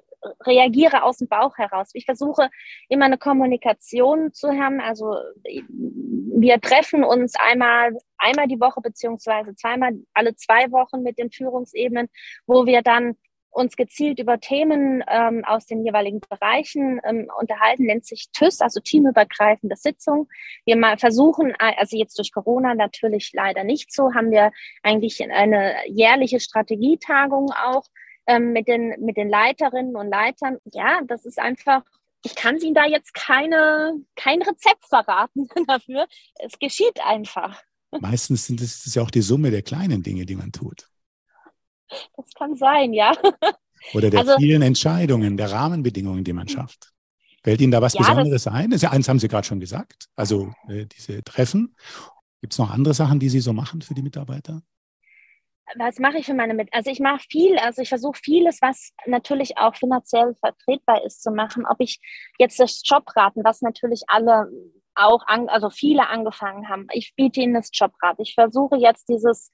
reagiere 0.45 1.03
aus 1.03 1.17
dem 1.17 1.27
Bauch 1.27 1.57
heraus. 1.57 1.89
Ich 1.93 2.05
versuche 2.05 2.49
immer 2.87 3.05
eine 3.05 3.17
Kommunikation 3.17 4.33
zu 4.33 4.49
haben. 4.49 4.79
Also 4.79 5.15
wir 5.43 6.61
treffen 6.61 7.03
uns 7.03 7.35
einmal, 7.35 7.91
einmal 8.17 8.47
die 8.47 8.59
Woche 8.59 8.81
beziehungsweise 8.81 9.53
zweimal 9.55 9.93
alle 10.13 10.35
zwei 10.35 10.71
Wochen 10.71 11.03
mit 11.03 11.17
den 11.17 11.29
Führungsebenen, 11.29 12.07
wo 12.47 12.65
wir 12.65 12.81
dann 12.81 13.17
uns 13.55 13.77
gezielt 13.77 14.19
über 14.19 14.39
Themen 14.39 15.03
ähm, 15.07 15.43
aus 15.45 15.65
den 15.65 15.85
jeweiligen 15.85 16.19
Bereichen 16.19 16.99
ähm, 17.05 17.29
unterhalten, 17.39 17.85
nennt 17.85 18.05
sich 18.05 18.29
TÜS, 18.33 18.59
also 18.59 18.81
teamübergreifende 18.81 19.77
Sitzung. 19.77 20.27
Wir 20.65 20.75
mal 20.75 20.97
versuchen, 20.97 21.53
also 21.57 21.97
jetzt 21.97 22.17
durch 22.17 22.33
Corona 22.33 22.75
natürlich 22.75 23.31
leider 23.33 23.63
nicht 23.63 23.93
so, 23.93 24.13
haben 24.13 24.31
wir 24.31 24.51
eigentlich 24.83 25.23
eine 25.23 25.75
jährliche 25.87 26.41
Strategietagung 26.41 27.51
auch 27.51 27.85
ähm, 28.27 28.51
mit, 28.51 28.67
den, 28.67 28.93
mit 28.99 29.15
den 29.15 29.29
Leiterinnen 29.29 29.95
und 29.95 30.09
Leitern. 30.09 30.57
Ja, 30.73 30.99
das 31.07 31.25
ist 31.25 31.39
einfach 31.39 31.83
ich 32.25 32.33
kann 32.33 32.57
Ihnen 32.57 32.73
da 32.73 32.87
jetzt 32.87 33.13
keine, 33.13 34.01
kein 34.15 34.41
Rezept 34.41 34.83
verraten 34.89 35.47
dafür. 35.67 36.07
Es 36.39 36.57
geschieht 36.57 36.99
einfach. 37.05 37.61
Meistens 37.99 38.47
sind 38.47 38.61
es 38.61 38.95
ja 38.95 39.03
auch 39.03 39.11
die 39.11 39.21
Summe 39.21 39.51
der 39.51 39.61
kleinen 39.61 40.01
Dinge, 40.01 40.25
die 40.25 40.35
man 40.35 40.51
tut. 40.51 40.89
Das 42.15 42.33
kann 42.33 42.55
sein, 42.55 42.93
ja. 42.93 43.13
Oder 43.93 44.09
der 44.09 44.21
also, 44.21 44.37
vielen 44.37 44.61
Entscheidungen, 44.61 45.37
der 45.37 45.51
Rahmenbedingungen, 45.51 46.23
die 46.23 46.33
man 46.33 46.47
schafft. 46.47 46.91
Fällt 47.43 47.61
Ihnen 47.61 47.71
da 47.71 47.81
was 47.81 47.93
ja, 47.93 47.99
Besonderes 47.99 48.47
ein? 48.47 48.71
Das, 48.71 48.83
eins 48.83 49.07
haben 49.07 49.19
Sie 49.19 49.27
gerade 49.27 49.45
schon 49.45 49.59
gesagt, 49.59 50.07
also 50.15 50.51
äh, 50.67 50.85
diese 50.85 51.23
Treffen. 51.23 51.75
Gibt 52.41 52.53
es 52.53 52.59
noch 52.59 52.71
andere 52.71 52.93
Sachen, 52.93 53.19
die 53.19 53.29
Sie 53.29 53.39
so 53.39 53.53
machen 53.53 53.81
für 53.81 53.93
die 53.93 54.01
Mitarbeiter? 54.01 54.61
was 55.77 55.99
mache 55.99 56.19
ich 56.19 56.25
für 56.25 56.33
meine 56.33 56.53
Mitarbeiter? 56.53 56.77
Also 56.77 56.91
ich 56.91 56.99
mache 56.99 57.25
viel, 57.29 57.57
also 57.57 57.81
ich 57.81 57.89
versuche 57.89 58.19
vieles, 58.21 58.61
was 58.61 58.93
natürlich 59.05 59.57
auch 59.57 59.75
finanziell 59.75 60.35
vertretbar 60.35 61.03
ist, 61.03 61.23
zu 61.23 61.31
machen. 61.31 61.65
Ob 61.65 61.77
ich 61.79 61.99
jetzt 62.37 62.59
das 62.59 62.81
Jobraten, 62.85 63.43
was 63.43 63.61
natürlich 63.61 64.03
alle 64.07 64.49
auch, 64.93 65.25
an, 65.27 65.49
also 65.49 65.69
viele 65.69 66.07
angefangen 66.07 66.69
haben. 66.69 66.87
Ich 66.93 67.15
biete 67.15 67.41
ihnen 67.41 67.53
das 67.53 67.69
Jobrat. 67.73 68.17
Ich 68.19 68.33
versuche 68.33 68.77
jetzt 68.77 69.09
dieses 69.09 69.51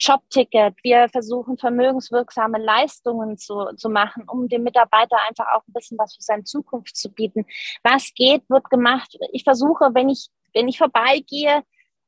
Jobticket. 0.00 0.74
Wir 0.82 1.08
versuchen 1.10 1.58
vermögenswirksame 1.58 2.58
Leistungen 2.58 3.36
zu, 3.36 3.66
zu 3.76 3.90
machen, 3.90 4.24
um 4.28 4.48
dem 4.48 4.62
Mitarbeiter 4.62 5.16
einfach 5.28 5.46
auch 5.54 5.62
ein 5.68 5.72
bisschen 5.72 5.98
was 5.98 6.14
für 6.14 6.22
seine 6.22 6.44
Zukunft 6.44 6.96
zu 6.96 7.12
bieten. 7.12 7.44
Was 7.82 8.12
geht, 8.14 8.48
wird 8.48 8.70
gemacht. 8.70 9.16
Ich 9.32 9.44
versuche, 9.44 9.90
wenn 9.92 10.08
ich, 10.08 10.28
wenn 10.54 10.68
ich 10.68 10.78
vorbeigehe, 10.78 11.62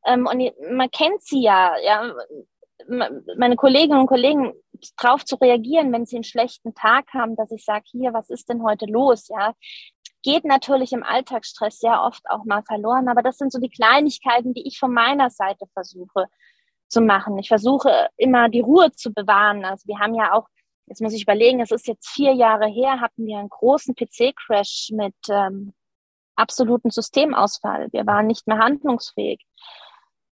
ähm, 0.07 0.27
und 0.27 0.43
man 0.73 0.91
kennt 0.91 1.23
sie 1.23 1.43
ja, 1.43 1.77
ja, 1.79 2.15
meine 2.89 3.57
Kolleginnen 3.57 4.01
und 4.01 4.07
Kollegen 4.07 4.53
darauf 5.01 5.25
zu 5.25 5.37
reagieren, 5.37 5.93
wenn 5.93 6.07
sie 6.07 6.17
einen 6.17 6.25
schlechten 6.25 6.75
Tag 6.75 7.13
haben, 7.15 7.37
dass 7.37 7.53
ich 7.53 7.65
sage, 7.65 7.85
hier, 7.87 8.13
was 8.13 8.31
ist 8.31 8.49
denn 8.49 8.65
heute 8.65 8.87
los? 8.87 9.29
Ja, 9.29 9.55
geht 10.23 10.45
natürlich 10.45 10.93
im 10.93 11.05
Alltagsstress 11.05 11.79
sehr 11.79 12.03
oft 12.03 12.23
auch 12.29 12.45
mal 12.45 12.63
verloren, 12.63 13.09
aber 13.09 13.23
das 13.23 13.39
sind 13.39 13.53
so 13.53 13.61
die 13.61 13.71
Kleinigkeiten, 13.71 14.55
die 14.55 14.67
ich 14.67 14.79
von 14.79 14.93
meiner 14.93 15.31
Seite 15.31 15.67
versuche 15.73 16.27
zu 16.93 17.01
machen. 17.01 17.39
Ich 17.39 17.49
versuche 17.49 18.09
immer 18.17 18.49
die 18.49 18.61
Ruhe 18.61 18.93
zu 18.93 19.13
bewahren. 19.13 19.65
Also 19.65 19.87
wir 19.87 19.99
haben 19.99 20.15
ja 20.15 20.33
auch, 20.35 20.47
jetzt 20.87 21.01
muss 21.01 21.15
ich 21.15 21.23
überlegen, 21.23 21.61
es 21.61 21.71
ist 21.71 21.89
jetzt 21.89 22.09
vier 22.09 22.35
Jahre 22.35 22.67
her, 22.67 23.01
hatten 23.01 23.27
wir 23.27 23.39
einen 23.39 23.49
großen 23.49 23.95
PC-Crash 23.95 24.91
mit 24.93 25.15
ähm, 25.31 25.73
absoluten 26.37 26.91
Systemausfall. 26.91 27.89
Wir 27.93 28.07
waren 28.07 28.27
nicht 28.27 28.47
mehr 28.47 28.59
handlungsfähig. 28.59 29.45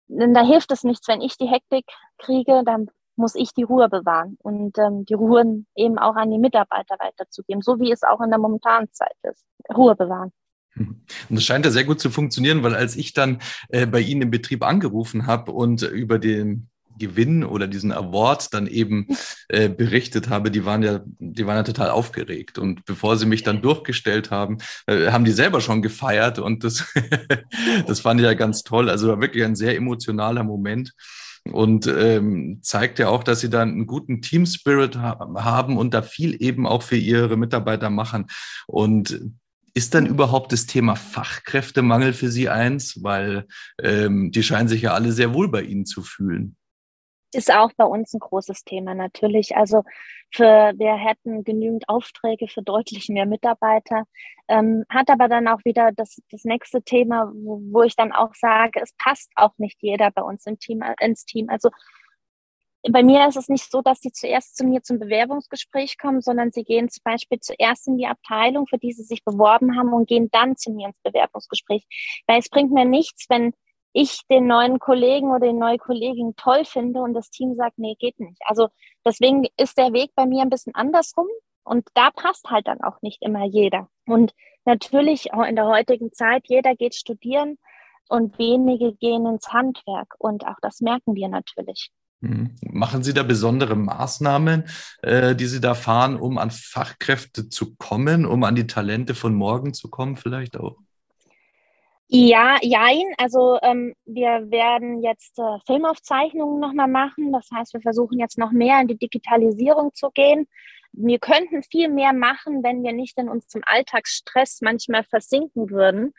Denn 0.09 0.35
da 0.35 0.44
hilft 0.44 0.73
es 0.73 0.85
nichts, 0.85 1.07
wenn 1.07 1.21
ich 1.21 1.37
die 1.37 1.49
Hektik 1.49 1.85
kriege, 2.18 2.62
dann 2.64 2.90
muss 3.16 3.35
ich 3.35 3.53
die 3.53 3.64
Ruhe 3.64 3.88
bewahren 3.88 4.38
und 4.42 4.79
ähm, 4.79 5.05
die 5.05 5.14
Ruhe 5.14 5.64
eben 5.75 5.99
auch 5.99 6.14
an 6.14 6.31
die 6.31 6.38
Mitarbeiter 6.38 6.97
weiterzugeben, 6.99 7.62
so 7.62 7.79
wie 7.81 7.92
es 7.92 8.03
auch 8.05 8.21
in 8.21 8.31
der 8.31 8.38
momentanen 8.38 8.90
Zeit 8.92 9.16
ist. 9.23 9.44
Ruhe 9.75 9.97
bewahren. 9.97 10.33
Und 10.76 11.00
das 11.28 11.44
scheint 11.44 11.64
ja 11.64 11.70
sehr 11.70 11.85
gut 11.85 12.00
zu 12.00 12.11
funktionieren, 12.11 12.62
weil 12.62 12.74
als 12.74 12.96
ich 12.96 13.12
dann 13.12 13.40
äh, 13.68 13.87
bei 13.87 14.00
Ihnen 14.00 14.22
im 14.22 14.31
Betrieb 14.31 14.62
angerufen 14.62 15.26
habe 15.26 15.52
und 15.52 15.83
über 15.83 16.18
den 16.18 16.68
Gewinn 16.98 17.44
oder 17.44 17.66
diesen 17.66 17.92
Award 17.92 18.52
dann 18.52 18.66
eben 18.66 19.07
äh, 19.48 19.68
berichtet 19.68 20.28
habe, 20.28 20.50
die 20.50 20.64
waren 20.64 20.83
ja, 20.83 21.00
die 21.18 21.46
waren 21.46 21.57
ja 21.57 21.62
total 21.62 21.90
aufgeregt. 21.90 22.59
Und 22.59 22.85
bevor 22.85 23.16
sie 23.16 23.26
mich 23.26 23.42
dann 23.42 23.62
durchgestellt 23.62 24.31
haben, 24.31 24.59
äh, 24.87 25.11
haben 25.11 25.24
die 25.24 25.33
selber 25.33 25.61
schon 25.61 25.81
gefeiert 25.81 26.38
und 26.38 26.64
das, 26.64 26.92
das 27.87 28.00
fand 28.00 28.20
ich 28.20 28.26
ja 28.26 28.35
ganz 28.35 28.62
toll. 28.64 28.90
Also 28.90 29.09
war 29.09 29.20
wirklich 29.20 29.44
ein 29.44 29.57
sehr 29.57 29.76
emotionaler 29.76 30.44
Moment 30.44 30.92
und 31.44 31.87
ähm, 31.87 32.59
zeigt 32.62 32.98
ja 32.98 33.09
auch, 33.09 33.22
dass 33.22 33.40
sie 33.40 33.50
da 33.50 33.62
einen 33.62 33.87
guten 33.87 34.20
Team 34.20 34.44
Spirit 34.44 34.96
ha 34.96 35.18
haben 35.37 35.76
und 35.78 35.94
da 35.94 36.02
viel 36.02 36.37
eben 36.42 36.66
auch 36.66 36.83
für 36.83 36.96
ihre 36.96 37.37
Mitarbeiter 37.37 37.90
machen. 37.90 38.26
Und 38.66 39.20
ist 39.79 39.95
dann 39.95 40.05
überhaupt 40.07 40.53
das 40.53 40.67
Thema 40.67 40.97
Fachkräftemangel 40.97 42.12
für 42.12 42.29
Sie 42.29 42.49
eins? 42.51 43.03
Weil 43.03 43.47
ähm, 43.83 44.31
die 44.31 44.43
scheinen 44.43 44.69
sich 44.69 44.83
ja 44.83 44.93
alle 44.93 45.12
sehr 45.12 45.33
wohl 45.33 45.49
bei 45.49 45.62
Ihnen 45.62 45.87
zu 45.87 46.03
fühlen 46.03 46.59
ist 47.33 47.53
auch 47.53 47.73
bei 47.77 47.85
uns 47.85 48.14
ein 48.14 48.21
großes 48.21 48.64
Thema 48.64 48.95
natürlich. 48.95 49.57
Also 49.57 49.85
für 50.31 50.73
wir 50.77 50.95
hätten 50.95 51.45
genügend 51.45 51.88
Aufträge 51.88 52.49
für 52.49 52.62
deutlich 52.62 53.09
mehr 53.09 53.27
Mitarbeiter. 53.27 54.05
Ähm, 54.49 54.85
hat 54.88 55.11
aber 55.11 55.29
dann 55.29 55.49
auch 55.49 55.64
wieder 55.64 55.91
das, 55.93 56.23
das 56.31 56.45
nächste 56.45 56.83
Thema, 56.83 57.31
wo, 57.35 57.61
wo 57.71 57.83
ich 57.83 57.97
dann 57.97 58.12
auch 58.12 58.35
sage, 58.35 58.81
es 58.83 58.95
passt 58.95 59.31
auch 59.37 59.53
nicht 59.59 59.79
jeder 59.83 60.11
bei 60.11 60.23
uns 60.23 60.47
im 60.47 60.59
Team, 60.59 60.83
ins 61.01 61.25
Team. 61.25 61.49
Also 61.51 61.71
bei 62.83 63.03
mir 63.03 63.27
ist 63.27 63.37
es 63.37 63.49
nicht 63.49 63.71
so, 63.71 63.83
dass 63.83 64.01
sie 64.01 64.12
zuerst 64.12 64.57
zu 64.57 64.64
mir 64.64 64.83
zum 64.83 64.99
Bewerbungsgespräch 64.99 65.99
kommen, 65.99 66.21
sondern 66.21 66.53
sie 66.53 66.64
gehen 66.64 66.88
zum 66.88 67.03
Beispiel 67.05 67.41
zuerst 67.41 67.88
in 67.88 67.97
die 67.97 68.07
Abteilung, 68.07 68.67
für 68.67 68.79
die 68.79 68.93
sie 68.93 69.03
sich 69.03 69.25
beworben 69.25 69.77
haben 69.77 69.93
und 69.93 70.09
gehen 70.09 70.29
dann 70.31 70.57
zu 70.57 70.71
mir 70.73 70.88
ins 70.88 71.01
Bewerbungsgespräch. 71.01 71.85
Weil 72.27 72.38
es 72.38 72.49
bringt 72.49 72.73
mir 72.73 72.85
nichts, 72.85 73.27
wenn 73.29 73.53
ich 73.93 74.21
den 74.31 74.47
neuen 74.47 74.79
Kollegen 74.79 75.31
oder 75.31 75.49
die 75.49 75.53
neue 75.53 75.79
Kollegin 75.79 76.35
toll 76.37 76.64
finde 76.64 77.01
und 77.01 77.14
das 77.14 77.31
Team 77.31 77.55
sagt, 77.55 77.79
nee, 77.79 77.97
geht 77.99 78.21
nicht. 78.21 78.41
Also 78.45 78.69
deswegen 79.05 79.47
ist 79.57 79.77
der 79.77 79.93
Weg 79.93 80.12
bei 80.14 80.27
mir 80.27 80.43
ein 80.43 80.51
bisschen 80.51 80.75
andersrum 80.75 81.27
und 81.64 81.88
da 81.95 82.11
passt 82.11 82.49
halt 82.49 82.69
dann 82.69 82.81
auch 82.81 83.03
nicht 83.03 83.23
immer 83.23 83.45
jeder. 83.45 83.88
Und 84.07 84.35
natürlich 84.64 85.33
auch 85.33 85.45
in 85.45 85.57
der 85.57 85.67
heutigen 85.67 86.12
Zeit, 86.12 86.45
jeder 86.47 86.77
geht 86.77 86.95
studieren 86.95 87.59
und 88.09 88.38
wenige 88.38 88.95
gehen 88.95 89.27
ins 89.27 89.53
Handwerk 89.53 90.14
und 90.19 90.47
auch 90.47 90.59
das 90.62 90.81
merken 90.81 91.14
wir 91.14 91.29
natürlich. 91.29 91.91
Mhm. 92.20 92.57
Machen 92.62 93.02
Sie 93.02 93.14
da 93.14 93.22
besondere 93.22 93.76
Maßnahmen, 93.76 94.64
äh, 95.02 95.37
die 95.37 95.46
Sie 95.46 95.61
da 95.61 95.74
fahren, 95.74 96.16
um 96.16 96.38
an 96.38 96.50
Fachkräfte 96.50 97.48
zu 97.48 97.76
kommen, 97.76 98.26
um 98.26 98.42
an 98.44 98.54
die 98.54 98.66
Talente 98.66 99.14
von 99.14 99.35
morgen 99.35 99.72
zu 99.72 99.88
kommen, 99.88 100.16
vielleicht 100.16 100.57
auch? 100.57 100.76
Ja, 102.11 102.57
jein. 102.62 103.04
Also 103.18 103.59
ähm, 103.62 103.94
wir 104.07 104.50
werden 104.50 105.02
jetzt 105.02 105.38
äh, 105.38 105.59
Filmaufzeichnungen 105.66 106.59
nochmal 106.59 106.88
machen. 106.88 107.33
Das 107.33 107.50
heißt, 107.54 107.74
wir 107.74 107.83
versuchen 107.83 108.18
jetzt 108.18 108.38
noch 108.38 108.50
mehr 108.50 108.81
in 108.81 108.88
die 108.88 108.96
Digitalisierung 108.96 109.92
zu 109.94 110.11
gehen. 110.11 110.48
Wir 110.92 111.18
könnten 111.18 111.62
viel 111.62 111.90
mehr 111.90 112.14
machen, 112.14 112.62
wenn 112.64 112.83
wir 112.83 112.94
nicht 112.94 113.18
in 113.18 113.28
unserem 113.28 113.62
Alltagsstress 113.66 114.61
manchmal 114.62 115.04
versinken 115.04 115.68
würden. 115.68 116.14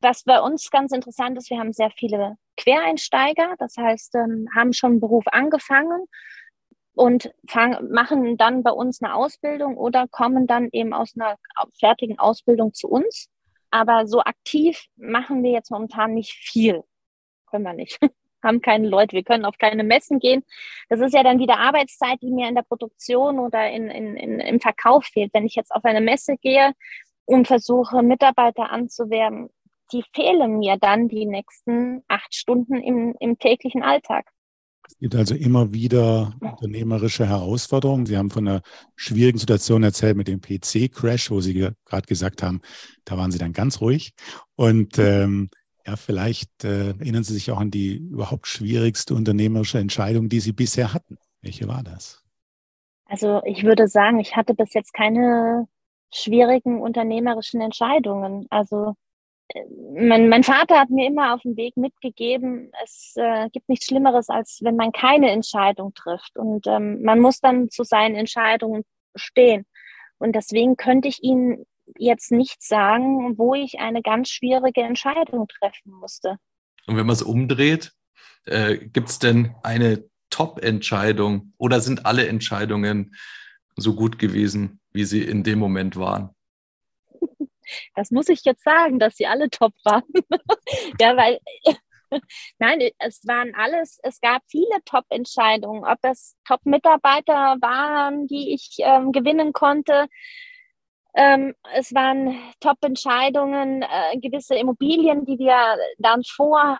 Was 0.00 0.22
bei 0.22 0.40
uns 0.40 0.70
ganz 0.70 0.92
interessant 0.92 1.36
ist, 1.38 1.50
wir 1.50 1.58
haben 1.58 1.72
sehr 1.72 1.90
viele 1.90 2.36
Quereinsteiger, 2.56 3.54
das 3.58 3.76
heißt, 3.76 4.14
ähm, 4.16 4.48
haben 4.54 4.72
schon 4.72 4.92
einen 4.92 5.00
Beruf 5.00 5.24
angefangen 5.30 6.06
und 6.94 7.32
fang, 7.48 7.90
machen 7.90 8.36
dann 8.36 8.62
bei 8.62 8.70
uns 8.70 9.02
eine 9.02 9.14
Ausbildung 9.14 9.76
oder 9.76 10.06
kommen 10.08 10.46
dann 10.46 10.68
eben 10.72 10.92
aus 10.92 11.14
einer 11.14 11.36
fertigen 11.78 12.18
Ausbildung 12.18 12.72
zu 12.72 12.88
uns. 12.88 13.28
Aber 13.70 14.06
so 14.06 14.20
aktiv 14.20 14.86
machen 14.96 15.42
wir 15.42 15.50
jetzt 15.50 15.70
momentan 15.70 16.14
nicht 16.14 16.32
viel. 16.32 16.82
Können 17.46 17.64
wir 17.64 17.74
nicht. 17.74 17.98
haben 18.42 18.60
keine 18.60 18.88
Leute, 18.88 19.14
wir 19.14 19.24
können 19.24 19.44
auf 19.44 19.58
keine 19.58 19.84
Messen 19.84 20.18
gehen. 20.18 20.42
Das 20.88 21.00
ist 21.00 21.14
ja 21.14 21.22
dann 21.22 21.38
wieder 21.38 21.58
Arbeitszeit, 21.58 22.22
die 22.22 22.30
mir 22.30 22.48
in 22.48 22.54
der 22.54 22.62
Produktion 22.62 23.38
oder 23.38 23.70
in, 23.70 23.90
in, 23.90 24.16
in, 24.16 24.40
im 24.40 24.60
Verkauf 24.60 25.04
fehlt. 25.04 25.34
Wenn 25.34 25.46
ich 25.46 25.54
jetzt 25.54 25.74
auf 25.74 25.84
eine 25.84 26.00
Messe 26.00 26.36
gehe 26.36 26.72
und 27.24 27.46
versuche, 27.46 28.02
Mitarbeiter 28.02 28.70
anzuwerben, 28.70 29.50
die 29.92 30.04
fehlen 30.14 30.58
mir 30.58 30.76
dann 30.80 31.08
die 31.08 31.26
nächsten 31.26 32.02
acht 32.08 32.34
Stunden 32.34 32.76
im, 32.76 33.14
im 33.20 33.38
täglichen 33.38 33.82
Alltag. 33.82 34.26
Es 34.88 34.98
gibt 34.98 35.14
also 35.16 35.34
immer 35.34 35.72
wieder 35.72 36.34
unternehmerische 36.40 37.26
Herausforderungen. 37.26 38.06
Sie 38.06 38.16
haben 38.16 38.30
von 38.30 38.46
einer 38.46 38.62
schwierigen 38.94 39.38
Situation 39.38 39.82
erzählt 39.82 40.16
mit 40.16 40.28
dem 40.28 40.40
PC-Crash, 40.40 41.30
wo 41.30 41.40
Sie 41.40 41.54
gerade 41.54 42.06
gesagt 42.06 42.42
haben, 42.42 42.60
da 43.04 43.18
waren 43.18 43.32
Sie 43.32 43.38
dann 43.38 43.52
ganz 43.52 43.80
ruhig. 43.80 44.12
Und 44.54 44.98
ähm, 44.98 45.50
ja, 45.86 45.96
vielleicht 45.96 46.64
äh, 46.64 46.90
erinnern 46.90 47.24
Sie 47.24 47.34
sich 47.34 47.50
auch 47.50 47.58
an 47.58 47.70
die 47.70 47.96
überhaupt 47.96 48.46
schwierigste 48.46 49.14
unternehmerische 49.14 49.78
Entscheidung, 49.78 50.28
die 50.28 50.40
Sie 50.40 50.52
bisher 50.52 50.92
hatten. 50.92 51.18
Welche 51.42 51.68
war 51.68 51.82
das? 51.82 52.22
Also 53.06 53.40
ich 53.44 53.64
würde 53.64 53.88
sagen, 53.88 54.18
ich 54.18 54.36
hatte 54.36 54.54
bis 54.54 54.74
jetzt 54.74 54.92
keine 54.92 55.66
schwierigen 56.12 56.80
unternehmerischen 56.80 57.60
Entscheidungen. 57.60 58.46
Also 58.50 58.94
mein, 59.92 60.28
mein 60.28 60.42
Vater 60.42 60.78
hat 60.78 60.90
mir 60.90 61.06
immer 61.06 61.34
auf 61.34 61.42
dem 61.42 61.56
Weg 61.56 61.76
mitgegeben, 61.76 62.70
es 62.82 63.14
äh, 63.16 63.48
gibt 63.50 63.68
nichts 63.68 63.86
Schlimmeres, 63.86 64.28
als 64.28 64.58
wenn 64.62 64.76
man 64.76 64.92
keine 64.92 65.30
Entscheidung 65.30 65.94
trifft. 65.94 66.36
Und 66.36 66.66
ähm, 66.66 67.02
man 67.02 67.20
muss 67.20 67.40
dann 67.40 67.70
zu 67.70 67.84
seinen 67.84 68.16
Entscheidungen 68.16 68.84
stehen. 69.14 69.64
Und 70.18 70.34
deswegen 70.34 70.76
könnte 70.76 71.08
ich 71.08 71.22
Ihnen 71.22 71.66
jetzt 71.96 72.32
nicht 72.32 72.62
sagen, 72.62 73.38
wo 73.38 73.54
ich 73.54 73.78
eine 73.78 74.02
ganz 74.02 74.28
schwierige 74.30 74.82
Entscheidung 74.82 75.46
treffen 75.46 75.92
musste. 75.92 76.36
Und 76.86 76.96
wenn 76.96 77.06
man 77.06 77.14
es 77.14 77.22
umdreht, 77.22 77.92
äh, 78.44 78.76
gibt 78.76 79.08
es 79.08 79.18
denn 79.18 79.54
eine 79.62 80.04
Top-Entscheidung 80.30 81.52
oder 81.56 81.80
sind 81.80 82.06
alle 82.06 82.26
Entscheidungen 82.26 83.14
so 83.76 83.94
gut 83.94 84.18
gewesen, 84.18 84.80
wie 84.92 85.04
sie 85.04 85.22
in 85.22 85.44
dem 85.44 85.58
Moment 85.58 85.96
waren? 85.96 86.30
Das 87.94 88.10
muss 88.10 88.28
ich 88.28 88.44
jetzt 88.44 88.64
sagen, 88.64 88.98
dass 88.98 89.16
sie 89.16 89.26
alle 89.26 89.50
top 89.50 89.72
waren. 89.84 90.02
ja, 91.00 91.16
weil 91.16 91.40
Nein, 92.58 92.80
es 92.98 93.26
waren 93.26 93.54
alles, 93.54 93.98
es 94.02 94.20
gab 94.20 94.42
viele 94.48 94.82
Top-Entscheidungen, 94.84 95.84
ob 95.84 95.98
es 96.02 96.36
Top-Mitarbeiter 96.46 97.56
waren, 97.60 98.26
die 98.26 98.54
ich 98.54 98.76
ähm, 98.78 99.12
gewinnen 99.12 99.52
konnte. 99.52 100.06
Ähm, 101.14 101.54
es 101.74 101.94
waren 101.94 102.38
Top-Entscheidungen, 102.60 103.82
äh, 103.82 104.18
gewisse 104.18 104.54
Immobilien, 104.54 105.24
die 105.24 105.38
wir 105.38 105.78
dann 105.98 106.22
vor 106.24 106.78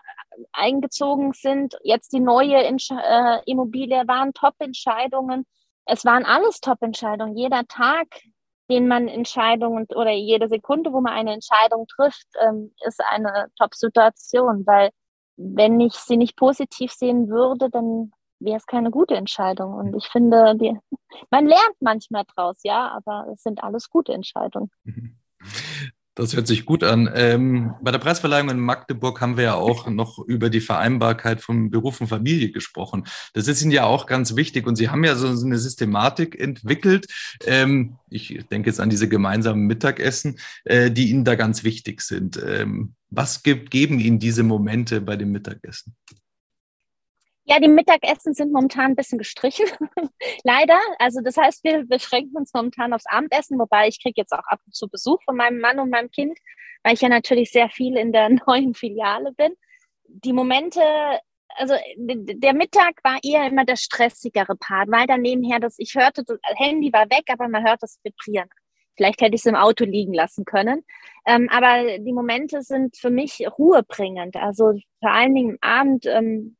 eingezogen 0.51 1.33
sind. 1.33 1.75
Jetzt 1.83 2.13
die 2.13 2.19
neue 2.19 2.63
Entsch 2.63 2.91
äh, 2.91 3.39
Immobilie 3.45 4.07
waren 4.07 4.33
Top-Entscheidungen. 4.33 5.45
Es 5.85 6.05
waren 6.05 6.25
alles 6.25 6.59
Top-Entscheidungen. 6.61 7.35
Jeder 7.35 7.65
Tag 7.67 8.07
den 8.69 8.87
man 8.87 9.07
Entscheidungen 9.07 9.87
oder 9.95 10.11
jede 10.11 10.47
Sekunde, 10.47 10.91
wo 10.91 11.01
man 11.01 11.13
eine 11.13 11.33
Entscheidung 11.33 11.87
trifft, 11.87 12.27
ähm, 12.41 12.73
ist 12.85 13.01
eine 13.01 13.47
Top-Situation, 13.57 14.65
weil 14.65 14.89
wenn 15.37 15.79
ich 15.79 15.93
sie 15.93 16.17
nicht 16.17 16.35
positiv 16.35 16.91
sehen 16.91 17.29
würde, 17.29 17.69
dann 17.69 18.11
wäre 18.39 18.57
es 18.57 18.65
keine 18.65 18.91
gute 18.91 19.15
Entscheidung. 19.15 19.73
Und 19.73 19.95
ich 19.95 20.07
finde, 20.07 20.55
die, 20.55 20.77
man 21.29 21.45
lernt 21.47 21.75
manchmal 21.79 22.23
draus, 22.35 22.59
ja, 22.63 22.89
aber 22.89 23.31
es 23.33 23.43
sind 23.43 23.63
alles 23.63 23.89
gute 23.89 24.13
Entscheidungen. 24.13 24.71
Das 26.17 26.35
hört 26.35 26.47
sich 26.47 26.65
gut 26.65 26.83
an. 26.83 27.07
Ähm, 27.13 27.75
bei 27.79 27.91
der 27.91 27.99
Preisverleihung 27.99 28.49
in 28.49 28.59
Magdeburg 28.59 29.21
haben 29.21 29.37
wir 29.37 29.43
ja 29.43 29.53
auch 29.53 29.87
noch 29.87 30.17
über 30.17 30.49
die 30.49 30.61
Vereinbarkeit 30.61 31.41
von 31.41 31.69
Beruf 31.69 32.01
und 32.01 32.07
Familie 32.07 32.49
gesprochen. 32.49 33.05
Das 33.33 33.47
ist 33.47 33.61
Ihnen 33.61 33.69
ja 33.69 33.83
auch 33.83 34.07
ganz 34.07 34.35
wichtig 34.35 34.65
und 34.65 34.77
Sie 34.77 34.89
haben 34.89 35.03
ja 35.03 35.13
so 35.13 35.27
eine 35.27 35.59
Systematik 35.59 36.39
entwickelt. 36.39 37.05
Ähm, 37.45 37.97
ich 38.09 38.43
denke 38.49 38.71
jetzt 38.71 38.79
an 38.79 38.89
diese 38.89 39.07
gemeinsamen 39.07 39.67
Mittagessen, 39.67 40.39
äh, 40.65 40.89
die 40.89 41.11
Ihnen 41.11 41.23
da 41.23 41.35
ganz 41.35 41.63
wichtig 41.63 42.01
sind. 42.01 42.41
Ähm, 42.43 42.95
was 43.11 43.43
gibt, 43.43 43.69
geben 43.69 43.99
Ihnen 43.99 44.17
diese 44.17 44.41
Momente 44.41 45.01
bei 45.01 45.17
dem 45.17 45.31
Mittagessen? 45.31 45.95
Ja, 47.49 47.61
die 47.61 47.69
Mittagessen 47.69 48.33
sind 48.33 48.51
momentan 48.51 48.91
ein 48.91 48.95
bisschen 48.97 49.17
gestrichen, 49.17 49.67
leider. 50.43 50.77
Also 50.99 51.21
das 51.21 51.37
heißt, 51.37 51.63
wir 51.63 51.85
beschränken 51.85 52.35
uns 52.35 52.53
momentan 52.53 52.91
aufs 52.91 53.05
Abendessen, 53.05 53.57
wobei 53.57 53.87
ich 53.87 54.01
kriege 54.03 54.15
jetzt 54.17 54.33
auch 54.33 54.45
ab 54.47 54.59
und 54.65 54.75
zu 54.75 54.89
Besuch 54.89 55.23
von 55.23 55.37
meinem 55.37 55.61
Mann 55.61 55.79
und 55.79 55.89
meinem 55.89 56.11
Kind, 56.11 56.37
weil 56.83 56.95
ich 56.95 57.01
ja 57.01 57.07
natürlich 57.07 57.51
sehr 57.51 57.69
viel 57.69 57.95
in 57.95 58.11
der 58.11 58.29
neuen 58.47 58.73
Filiale 58.73 59.31
bin. 59.31 59.53
Die 60.07 60.33
Momente, 60.33 60.81
also 61.55 61.73
der 61.97 62.53
Mittag 62.53 63.01
war 63.05 63.17
eher 63.23 63.47
immer 63.47 63.63
der 63.63 63.77
stressigere 63.77 64.57
Part, 64.57 64.91
weil 64.91 65.07
dann 65.07 65.21
nebenher 65.21 65.61
das, 65.61 65.75
ich 65.77 65.95
hörte, 65.95 66.25
das 66.25 66.39
Handy 66.57 66.91
war 66.91 67.09
weg, 67.09 67.23
aber 67.29 67.47
man 67.47 67.65
hört 67.65 67.81
das 67.81 67.97
Vibrieren. 68.03 68.49
Vielleicht 68.97 69.21
hätte 69.21 69.35
ich 69.35 69.41
es 69.41 69.45
im 69.45 69.55
Auto 69.55 69.85
liegen 69.85 70.13
lassen 70.13 70.43
können. 70.43 70.83
Ähm, 71.25 71.47
aber 71.49 71.99
die 71.99 72.13
Momente 72.13 72.61
sind 72.61 72.97
für 72.97 73.11
mich 73.11 73.45
ruhebringend. 73.57 74.35
Also 74.35 74.73
vor 74.99 75.11
allen 75.11 75.35
Dingen 75.35 75.57
am 75.61 75.79
Abend 75.79 76.05
ähm, 76.07 76.56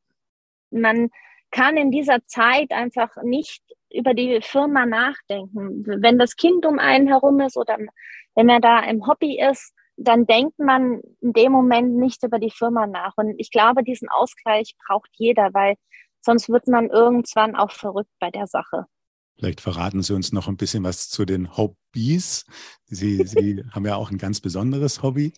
man 0.71 1.09
kann 1.51 1.77
in 1.77 1.91
dieser 1.91 2.25
Zeit 2.25 2.71
einfach 2.71 3.15
nicht 3.23 3.63
über 3.93 4.13
die 4.13 4.39
Firma 4.41 4.85
nachdenken. 4.85 5.83
Wenn 5.85 6.19
das 6.19 6.35
Kind 6.35 6.65
um 6.65 6.79
einen 6.79 7.07
herum 7.07 7.39
ist 7.39 7.57
oder 7.57 7.77
wenn 8.35 8.45
man 8.45 8.61
da 8.61 8.81
im 8.81 9.07
Hobby 9.07 9.39
ist, 9.39 9.73
dann 9.95 10.25
denkt 10.25 10.59
man 10.59 11.01
in 11.21 11.33
dem 11.33 11.51
Moment 11.51 11.95
nicht 11.95 12.23
über 12.23 12.37
die 12.37 12.51
Firma 12.51 12.85
nach. 12.85 13.13
Und 13.15 13.33
ich 13.37 13.49
glaube, 13.49 13.83
diesen 13.83 14.09
Ausgleich 14.09 14.75
braucht 14.87 15.09
jeder, 15.13 15.53
weil 15.53 15.75
sonst 16.21 16.49
wird 16.49 16.67
man 16.67 16.89
irgendwann 16.89 17.55
auch 17.55 17.71
verrückt 17.71 18.11
bei 18.19 18.29
der 18.29 18.45
Sache. 18.45 18.85
Vielleicht 19.37 19.61
verraten 19.61 20.01
Sie 20.01 20.13
uns 20.13 20.31
noch 20.31 20.47
ein 20.47 20.57
bisschen 20.57 20.83
was 20.83 21.09
zu 21.09 21.25
den 21.25 21.57
Hobbys. 21.57 22.45
Sie, 22.85 23.23
Sie 23.25 23.63
haben 23.71 23.85
ja 23.85 23.95
auch 23.95 24.11
ein 24.11 24.17
ganz 24.17 24.41
besonderes 24.41 25.01
Hobby. 25.01 25.33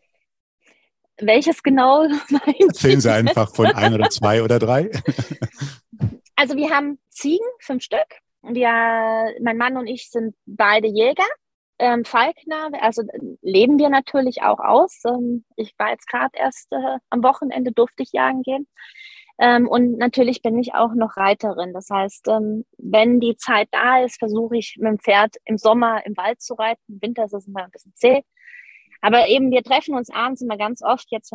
Welches 1.19 1.63
genau 1.63 2.03
Erzählen 2.59 3.01
Sie 3.01 3.11
einfach 3.11 3.53
von 3.53 3.67
ein 3.67 3.93
oder 3.93 4.09
zwei 4.09 4.43
oder 4.43 4.59
drei. 4.59 4.89
Also 6.35 6.55
wir 6.55 6.69
haben 6.69 6.99
Ziegen, 7.09 7.45
fünf 7.59 7.83
Stück. 7.83 8.07
Wir, 8.43 8.69
mein 9.41 9.57
Mann 9.57 9.75
und 9.75 9.87
ich 9.87 10.09
sind 10.09 10.35
beide 10.45 10.87
Jäger. 10.87 11.25
Ähm, 11.79 12.05
Falkner, 12.05 12.69
also 12.81 13.03
leben 13.41 13.77
wir 13.77 13.89
natürlich 13.89 14.41
auch 14.41 14.59
aus. 14.59 15.01
Ähm, 15.05 15.43
ich 15.57 15.73
war 15.77 15.89
jetzt 15.89 16.07
gerade 16.07 16.31
erst 16.37 16.71
äh, 16.71 16.99
am 17.09 17.23
Wochenende, 17.23 17.73
durfte 17.73 18.03
ich 18.03 18.13
jagen 18.13 18.43
gehen. 18.43 18.67
Ähm, 19.37 19.67
und 19.67 19.97
natürlich 19.97 20.41
bin 20.41 20.57
ich 20.59 20.73
auch 20.73 20.93
noch 20.93 21.15
Reiterin. 21.15 21.73
Das 21.73 21.89
heißt, 21.89 22.27
ähm, 22.27 22.65
wenn 22.77 23.19
die 23.19 23.35
Zeit 23.37 23.69
da 23.71 24.03
ist, 24.03 24.19
versuche 24.19 24.57
ich 24.57 24.75
mit 24.77 24.91
dem 24.91 24.99
Pferd 24.99 25.35
im 25.43 25.57
Sommer 25.57 26.05
im 26.05 26.15
Wald 26.17 26.41
zu 26.41 26.53
reiten. 26.53 26.81
Im 26.89 27.01
Winter 27.01 27.25
ist 27.25 27.33
es 27.33 27.47
immer 27.47 27.63
ein 27.63 27.71
bisschen 27.71 27.93
zäh. 27.95 28.23
Aber 29.01 29.27
eben, 29.27 29.51
wir 29.51 29.63
treffen 29.63 29.95
uns 29.95 30.09
abends 30.09 30.41
immer 30.41 30.57
ganz 30.57 30.81
oft 30.81 31.09
jetzt 31.11 31.33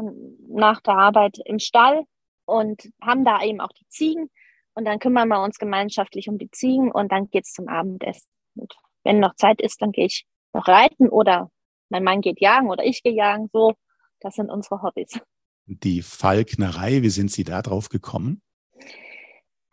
nach 0.49 0.81
der 0.81 0.95
Arbeit 0.95 1.39
im 1.45 1.59
Stall 1.59 2.05
und 2.45 2.91
haben 3.01 3.25
da 3.25 3.43
eben 3.43 3.61
auch 3.61 3.73
die 3.73 3.89
Ziegen. 3.89 4.31
Und 4.75 4.85
dann 4.87 4.99
kümmern 4.99 5.29
wir 5.29 5.43
uns 5.43 5.59
gemeinschaftlich 5.59 6.29
um 6.29 6.37
die 6.37 6.51
Ziegen 6.51 6.91
und 6.91 7.13
dann 7.13 7.31
geht's 7.31 7.53
zum 7.53 7.69
Abendessen. 7.69 8.29
Und 8.57 8.75
wenn 9.05 9.21
noch 9.21 9.35
Zeit 9.37 9.61
ist, 9.61 9.81
dann 9.81 9.93
gehe 9.93 10.07
ich 10.07 10.27
noch 10.53 10.67
reiten 10.69 11.09
oder 11.09 11.51
mein 11.91 12.05
Mann 12.05 12.21
geht 12.21 12.41
jagen 12.41 12.71
oder 12.71 12.85
ich 12.85 13.03
gehe 13.03 13.15
jagen. 13.15 13.49
So, 13.53 13.75
das 14.21 14.35
sind 14.35 14.51
unsere 14.51 14.83
Hobbys. 14.83 15.21
Die 15.67 16.03
Falknerei, 16.03 17.03
wie 17.03 17.11
sind 17.11 17.31
Sie 17.31 17.45
da 17.45 17.63
drauf 17.63 17.89
gekommen? 17.89 18.43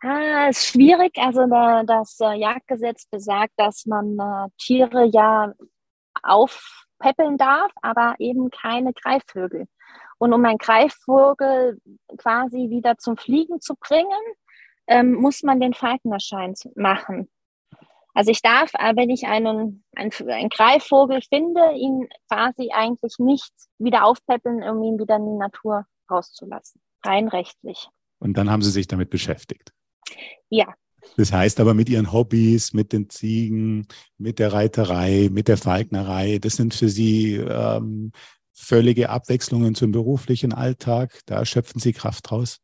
Ah, 0.00 0.48
ist 0.48 0.66
schwierig. 0.66 1.16
Also 1.16 1.46
das 1.46 2.18
äh, 2.20 2.34
Jagdgesetz 2.34 3.06
besagt, 3.06 3.52
dass 3.56 3.86
man 3.86 4.18
äh, 4.18 4.48
Tiere 4.58 5.04
ja 5.04 5.52
auf 6.22 6.86
peppeln 7.02 7.36
darf, 7.36 7.70
aber 7.82 8.14
eben 8.18 8.50
keine 8.50 8.92
Greifvögel. 8.92 9.66
Und 10.18 10.32
um 10.32 10.44
einen 10.44 10.58
Greifvogel 10.58 11.80
quasi 12.16 12.70
wieder 12.70 12.96
zum 12.96 13.16
Fliegen 13.16 13.60
zu 13.60 13.74
bringen, 13.74 14.22
ähm, 14.86 15.14
muss 15.14 15.42
man 15.42 15.60
den 15.60 15.74
Falkenerschein 15.74 16.54
machen. 16.76 17.28
Also 18.14 18.30
ich 18.30 18.42
darf, 18.42 18.72
äh, 18.74 18.94
wenn 18.94 19.10
ich 19.10 19.26
einen, 19.26 19.84
einen, 19.96 20.12
einen 20.28 20.48
Greifvogel 20.48 21.22
finde, 21.22 21.72
ihn 21.74 22.08
quasi 22.28 22.70
eigentlich 22.72 23.18
nicht 23.18 23.52
wieder 23.78 24.04
aufpäppeln, 24.04 24.62
um 24.62 24.82
ihn 24.82 24.98
wieder 24.98 25.16
in 25.16 25.26
die 25.26 25.38
Natur 25.38 25.86
rauszulassen. 26.10 26.80
Rein 27.04 27.28
rechtlich. 27.28 27.88
Und 28.18 28.36
dann 28.36 28.50
haben 28.50 28.62
Sie 28.62 28.70
sich 28.70 28.86
damit 28.86 29.10
beschäftigt. 29.10 29.72
Ja. 30.50 30.66
Das 31.16 31.32
heißt 31.32 31.60
aber 31.60 31.74
mit 31.74 31.88
Ihren 31.88 32.12
Hobbys, 32.12 32.72
mit 32.72 32.92
den 32.92 33.10
Ziegen, 33.10 33.86
mit 34.18 34.38
der 34.38 34.52
Reiterei, 34.52 35.28
mit 35.30 35.48
der 35.48 35.58
Falknerei, 35.58 36.38
das 36.38 36.56
sind 36.56 36.74
für 36.74 36.88
Sie 36.88 37.36
ähm, 37.36 38.12
völlige 38.52 39.10
Abwechslungen 39.10 39.74
zum 39.74 39.92
beruflichen 39.92 40.52
Alltag. 40.52 41.20
Da 41.26 41.44
schöpfen 41.44 41.80
Sie 41.80 41.92
Kraft 41.92 42.30
raus. 42.32 42.60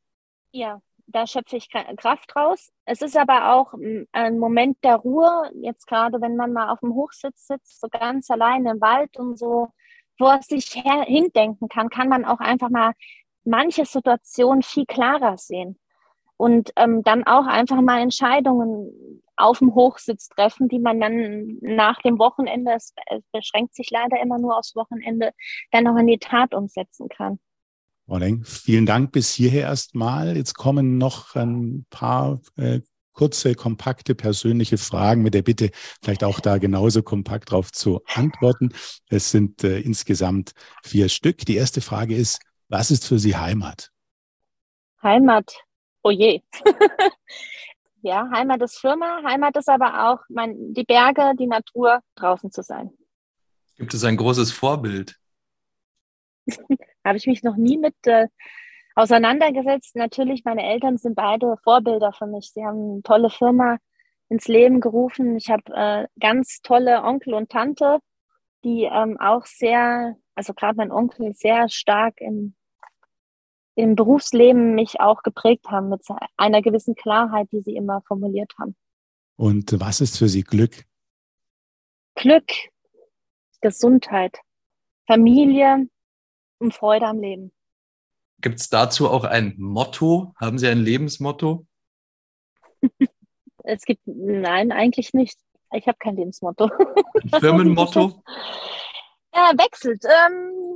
Ja, 0.52 0.80
da 1.06 1.26
schöpfe 1.26 1.56
ich 1.56 1.68
Kraft 1.70 2.34
raus. 2.36 2.70
Es 2.84 3.02
ist 3.02 3.16
aber 3.16 3.54
auch 3.54 3.72
hm, 3.72 4.06
ein 4.12 4.38
Moment 4.38 4.78
der 4.84 4.96
Ruhe, 4.96 5.50
jetzt 5.60 5.86
gerade 5.86 6.20
wenn 6.20 6.36
man 6.36 6.52
mal 6.52 6.70
auf 6.70 6.80
dem 6.80 6.94
Hochsitz 6.94 7.46
sitzt, 7.48 7.80
so 7.80 7.88
ganz 7.88 8.30
alleine 8.30 8.72
im 8.72 8.80
Wald 8.80 9.16
und 9.16 9.38
so 9.38 9.68
vor 10.16 10.40
sich 10.42 10.82
hindenken 11.06 11.68
kann, 11.68 11.90
kann 11.90 12.08
man 12.08 12.24
auch 12.24 12.40
einfach 12.40 12.70
mal 12.70 12.92
manche 13.44 13.84
Situationen 13.84 14.62
viel 14.62 14.84
klarer 14.84 15.36
sehen 15.36 15.78
und 16.38 16.72
ähm, 16.76 17.02
dann 17.02 17.26
auch 17.26 17.46
einfach 17.46 17.82
mal 17.82 18.00
Entscheidungen 18.00 19.22
auf 19.36 19.58
dem 19.58 19.74
Hochsitz 19.74 20.28
treffen, 20.28 20.68
die 20.68 20.78
man 20.78 21.00
dann 21.00 21.58
nach 21.60 22.00
dem 22.00 22.18
Wochenende, 22.18 22.72
es 22.74 22.94
beschränkt 23.32 23.74
sich 23.74 23.90
leider 23.90 24.20
immer 24.22 24.38
nur 24.38 24.56
aufs 24.56 24.74
Wochenende, 24.74 25.32
dann 25.70 25.86
auch 25.86 25.96
in 25.96 26.06
die 26.06 26.18
Tat 26.18 26.54
umsetzen 26.54 27.08
kann. 27.08 27.38
Frau 28.06 28.18
vielen 28.44 28.86
Dank 28.86 29.12
bis 29.12 29.32
hierher 29.34 29.62
erstmal. 29.62 30.36
Jetzt 30.36 30.54
kommen 30.54 30.96
noch 30.96 31.34
ein 31.34 31.84
paar 31.90 32.40
äh, 32.56 32.80
kurze, 33.12 33.54
kompakte, 33.54 34.14
persönliche 34.14 34.78
Fragen 34.78 35.22
mit 35.22 35.34
der 35.34 35.42
Bitte, 35.42 35.70
vielleicht 36.02 36.24
auch 36.24 36.40
da 36.40 36.58
genauso 36.58 37.02
kompakt 37.02 37.50
drauf 37.50 37.72
zu 37.72 38.00
antworten. 38.14 38.70
Es 39.08 39.30
sind 39.30 39.64
äh, 39.64 39.80
insgesamt 39.80 40.52
vier 40.84 41.08
Stück. 41.08 41.38
Die 41.38 41.56
erste 41.56 41.80
Frage 41.80 42.14
ist, 42.14 42.40
was 42.68 42.90
ist 42.90 43.06
für 43.06 43.18
Sie 43.18 43.36
Heimat? 43.36 43.90
Heimat, 45.02 45.52
oh 46.02 46.10
je. 46.10 46.42
ja, 48.02 48.28
Heimat 48.30 48.62
ist 48.62 48.78
Firma, 48.78 49.22
Heimat 49.24 49.56
ist 49.56 49.68
aber 49.68 50.10
auch 50.10 50.20
mein, 50.28 50.74
die 50.74 50.84
Berge, 50.84 51.32
die 51.38 51.46
Natur, 51.46 52.00
draußen 52.14 52.50
zu 52.50 52.62
sein. 52.62 52.90
Gibt 53.76 53.94
es 53.94 54.04
ein 54.04 54.16
großes 54.16 54.52
Vorbild? 54.52 55.16
habe 57.04 57.18
ich 57.18 57.26
mich 57.26 57.42
noch 57.42 57.56
nie 57.56 57.78
mit 57.78 57.94
äh, 58.06 58.28
auseinandergesetzt. 58.94 59.96
Natürlich, 59.96 60.44
meine 60.44 60.64
Eltern 60.64 60.96
sind 60.96 61.14
beide 61.14 61.56
Vorbilder 61.62 62.12
für 62.12 62.26
mich. 62.26 62.50
Sie 62.52 62.64
haben 62.64 62.92
eine 62.92 63.02
tolle 63.02 63.30
Firma 63.30 63.78
ins 64.28 64.46
Leben 64.48 64.80
gerufen. 64.80 65.36
Ich 65.36 65.50
habe 65.50 65.72
äh, 65.74 66.06
ganz 66.20 66.60
tolle 66.62 67.02
Onkel 67.02 67.34
und 67.34 67.50
Tante, 67.50 67.98
die 68.64 68.84
ähm, 68.84 69.18
auch 69.18 69.46
sehr, 69.46 70.16
also 70.34 70.52
gerade 70.52 70.76
mein 70.76 70.92
Onkel, 70.92 71.34
sehr 71.34 71.68
stark 71.68 72.20
im, 72.20 72.54
im 73.78 73.94
Berufsleben 73.94 74.74
mich 74.74 75.00
auch 75.00 75.22
geprägt 75.22 75.70
haben 75.70 75.88
mit 75.88 76.04
einer 76.36 76.62
gewissen 76.62 76.96
Klarheit, 76.96 77.46
die 77.52 77.60
sie 77.60 77.76
immer 77.76 78.02
formuliert 78.08 78.52
haben. 78.58 78.74
Und 79.36 79.78
was 79.78 80.00
ist 80.00 80.18
für 80.18 80.28
Sie 80.28 80.42
Glück? 80.42 80.84
Glück, 82.16 82.50
Gesundheit, 83.60 84.36
Familie, 85.06 85.86
und 86.58 86.74
Freude 86.74 87.06
am 87.06 87.20
Leben. 87.20 87.52
Gibt 88.40 88.58
es 88.58 88.68
dazu 88.68 89.08
auch 89.08 89.22
ein 89.22 89.54
Motto? 89.58 90.34
Haben 90.40 90.58
Sie 90.58 90.66
ein 90.66 90.80
Lebensmotto? 90.80 91.64
es 93.62 93.84
gibt, 93.84 94.02
nein, 94.06 94.72
eigentlich 94.72 95.12
nicht. 95.12 95.38
Ich 95.72 95.86
habe 95.86 95.98
kein 95.98 96.16
Lebensmotto. 96.16 96.68
Ein 97.22 97.40
Firmenmotto? 97.40 98.22
ja, 99.34 99.52
wechselt. 99.56 100.04
Ähm, 100.04 100.67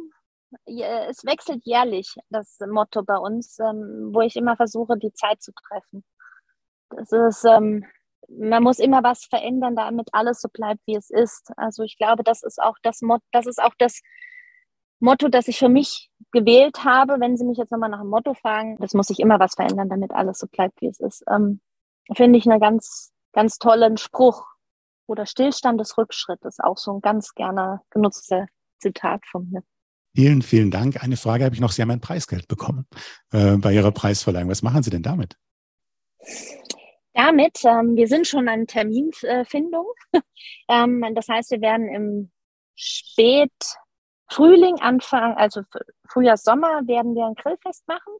es 0.66 1.24
wechselt 1.24 1.64
jährlich, 1.64 2.14
das 2.30 2.58
Motto 2.68 3.02
bei 3.02 3.16
uns, 3.16 3.58
ähm, 3.58 4.10
wo 4.12 4.20
ich 4.20 4.36
immer 4.36 4.56
versuche, 4.56 4.96
die 4.98 5.12
Zeit 5.12 5.42
zu 5.42 5.52
treffen. 5.52 6.04
Das 6.90 7.12
ist, 7.12 7.44
ähm, 7.44 7.84
man 8.28 8.62
muss 8.62 8.78
immer 8.78 9.02
was 9.02 9.24
verändern, 9.24 9.76
damit 9.76 10.08
alles 10.12 10.40
so 10.40 10.48
bleibt, 10.52 10.80
wie 10.86 10.96
es 10.96 11.10
ist. 11.10 11.50
Also 11.56 11.82
ich 11.82 11.96
glaube, 11.96 12.22
das 12.22 12.42
ist 12.42 12.60
auch 12.60 12.76
das 12.82 13.02
Motto, 13.02 13.24
das 13.32 13.46
ist 13.46 13.62
auch 13.62 13.74
das 13.78 14.00
Motto, 15.00 15.28
das 15.28 15.48
ich 15.48 15.58
für 15.58 15.68
mich 15.68 16.10
gewählt 16.32 16.84
habe, 16.84 17.18
wenn 17.18 17.36
Sie 17.36 17.44
mich 17.44 17.58
jetzt 17.58 17.72
nochmal 17.72 17.90
nach 17.90 18.00
dem 18.00 18.10
Motto 18.10 18.34
fragen, 18.34 18.76
das 18.78 18.94
muss 18.94 19.08
sich 19.08 19.20
immer 19.20 19.40
was 19.40 19.54
verändern, 19.54 19.88
damit 19.88 20.12
alles 20.12 20.38
so 20.38 20.46
bleibt, 20.46 20.80
wie 20.80 20.88
es 20.88 21.00
ist, 21.00 21.24
ähm, 21.28 21.60
finde 22.14 22.38
ich 22.38 22.48
einen 22.48 22.60
ganz, 22.60 23.12
ganz 23.32 23.58
tollen 23.58 23.96
Spruch. 23.96 24.46
Oder 25.08 25.26
Stillstand 25.26 25.80
des 25.80 25.98
Rückschritts, 25.98 26.60
auch 26.60 26.78
so 26.78 26.92
ein 26.92 27.00
ganz 27.00 27.34
gerne 27.34 27.80
genutztes 27.90 28.46
Zitat 28.78 29.26
von 29.26 29.50
mir. 29.50 29.62
Vielen, 30.14 30.42
vielen 30.42 30.70
Dank. 30.70 31.02
Eine 31.02 31.16
Frage 31.16 31.44
habe 31.44 31.54
ich 31.54 31.60
noch. 31.60 31.72
Sie 31.72 31.80
haben 31.80 31.90
ein 31.90 32.00
Preisgeld 32.00 32.46
bekommen 32.46 32.86
äh, 33.32 33.56
bei 33.56 33.72
Ihrer 33.72 33.92
Preisverleihung. 33.92 34.50
Was 34.50 34.62
machen 34.62 34.82
Sie 34.82 34.90
denn 34.90 35.02
damit? 35.02 35.36
Damit, 37.14 37.64
ähm, 37.64 37.96
wir 37.96 38.08
sind 38.08 38.26
schon 38.26 38.48
an 38.48 38.66
Terminfindung. 38.66 39.86
ähm, 40.68 41.04
das 41.14 41.28
heißt, 41.28 41.50
wir 41.50 41.60
werden 41.60 41.88
im 41.88 42.30
Spät 42.74 43.52
Frühling, 44.30 44.80
Anfang, 44.80 45.34
also 45.36 45.62
Frühjahr, 46.08 46.36
Sommer 46.36 46.86
werden 46.86 47.14
wir 47.14 47.26
ein 47.26 47.34
Grillfest 47.34 47.86
machen. 47.86 48.14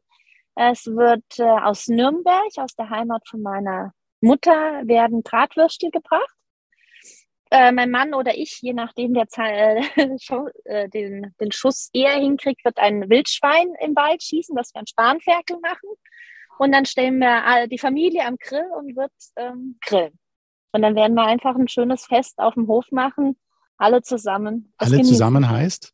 Es 0.55 0.85
wird 0.85 1.23
äh, 1.39 1.43
aus 1.43 1.87
Nürnberg, 1.87 2.51
aus 2.57 2.75
der 2.75 2.89
Heimat 2.89 3.27
von 3.27 3.41
meiner 3.41 3.93
Mutter, 4.21 4.51
werden 4.85 5.23
Bratwürstel 5.23 5.89
gebracht. 5.89 6.35
Äh, 7.53 7.71
mein 7.71 7.91
Mann 7.91 8.13
oder 8.13 8.35
ich, 8.35 8.59
je 8.61 8.73
nachdem 8.73 9.13
der 9.13 9.27
äh, 9.37 9.83
äh, 10.65 10.89
den, 10.89 11.35
den 11.39 11.51
Schuss 11.51 11.89
eher 11.93 12.13
hinkriegt, 12.13 12.65
wird 12.65 12.77
ein 12.79 13.09
Wildschwein 13.09 13.73
im 13.79 13.95
Wald 13.95 14.23
schießen, 14.23 14.55
dass 14.55 14.73
wir 14.73 14.79
ein 14.79 14.87
Spanferkel 14.87 15.57
machen. 15.61 15.89
Und 16.57 16.71
dann 16.71 16.85
stellen 16.85 17.19
wir 17.19 17.67
die 17.67 17.77
Familie 17.79 18.25
am 18.25 18.37
Grill 18.37 18.65
und 18.77 18.95
wird 18.95 19.11
ähm, 19.35 19.77
grillen. 19.81 20.17
Und 20.71 20.81
dann 20.81 20.95
werden 20.95 21.13
wir 21.13 21.25
einfach 21.25 21.55
ein 21.55 21.67
schönes 21.67 22.05
Fest 22.05 22.39
auf 22.39 22.55
dem 22.55 22.67
Hof 22.67 22.85
machen, 22.91 23.37
alle 23.77 24.01
zusammen. 24.01 24.73
Alle 24.77 24.91
genießen. 24.91 25.13
zusammen 25.13 25.49
heißt? 25.49 25.93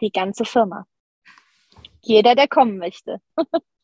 die 0.00 0.10
ganze 0.10 0.44
Firma. 0.44 0.86
Jeder, 2.02 2.34
der 2.34 2.48
kommen 2.48 2.78
möchte. 2.78 3.20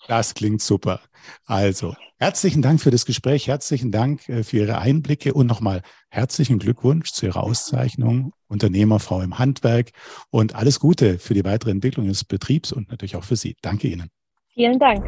Das 0.09 0.35
klingt 0.35 0.61
super. 0.61 1.00
Also, 1.46 1.94
herzlichen 2.18 2.62
Dank 2.62 2.81
für 2.81 2.90
das 2.90 3.07
Gespräch, 3.07 3.48
herzlichen 3.48 3.90
Dank 3.90 4.29
äh, 4.29 4.44
für 4.44 4.59
Ihre 4.59 4.79
Einblicke 4.79 5.35
und 5.35 5.46
nochmal 5.46 5.83
herzlichen 6.11 6.59
Glückwunsch 6.59 7.12
zu 7.12 7.26
Ihrer 7.26 7.42
Auszeichnung 7.42 8.33
Unternehmerfrau 8.48 9.22
im 9.22 9.38
Handwerk 9.38 9.90
und 10.31 10.55
alles 10.55 10.79
Gute 10.79 11.18
für 11.18 11.35
die 11.35 11.44
weitere 11.44 11.70
Entwicklung 11.70 12.07
des 12.07 12.24
Betriebs 12.24 12.72
und 12.72 12.90
natürlich 12.90 13.16
auch 13.16 13.24
für 13.24 13.37
Sie. 13.37 13.57
Danke 13.62 13.88
Ihnen. 13.88 14.09
Vielen 14.55 14.79
Dank. 14.79 15.05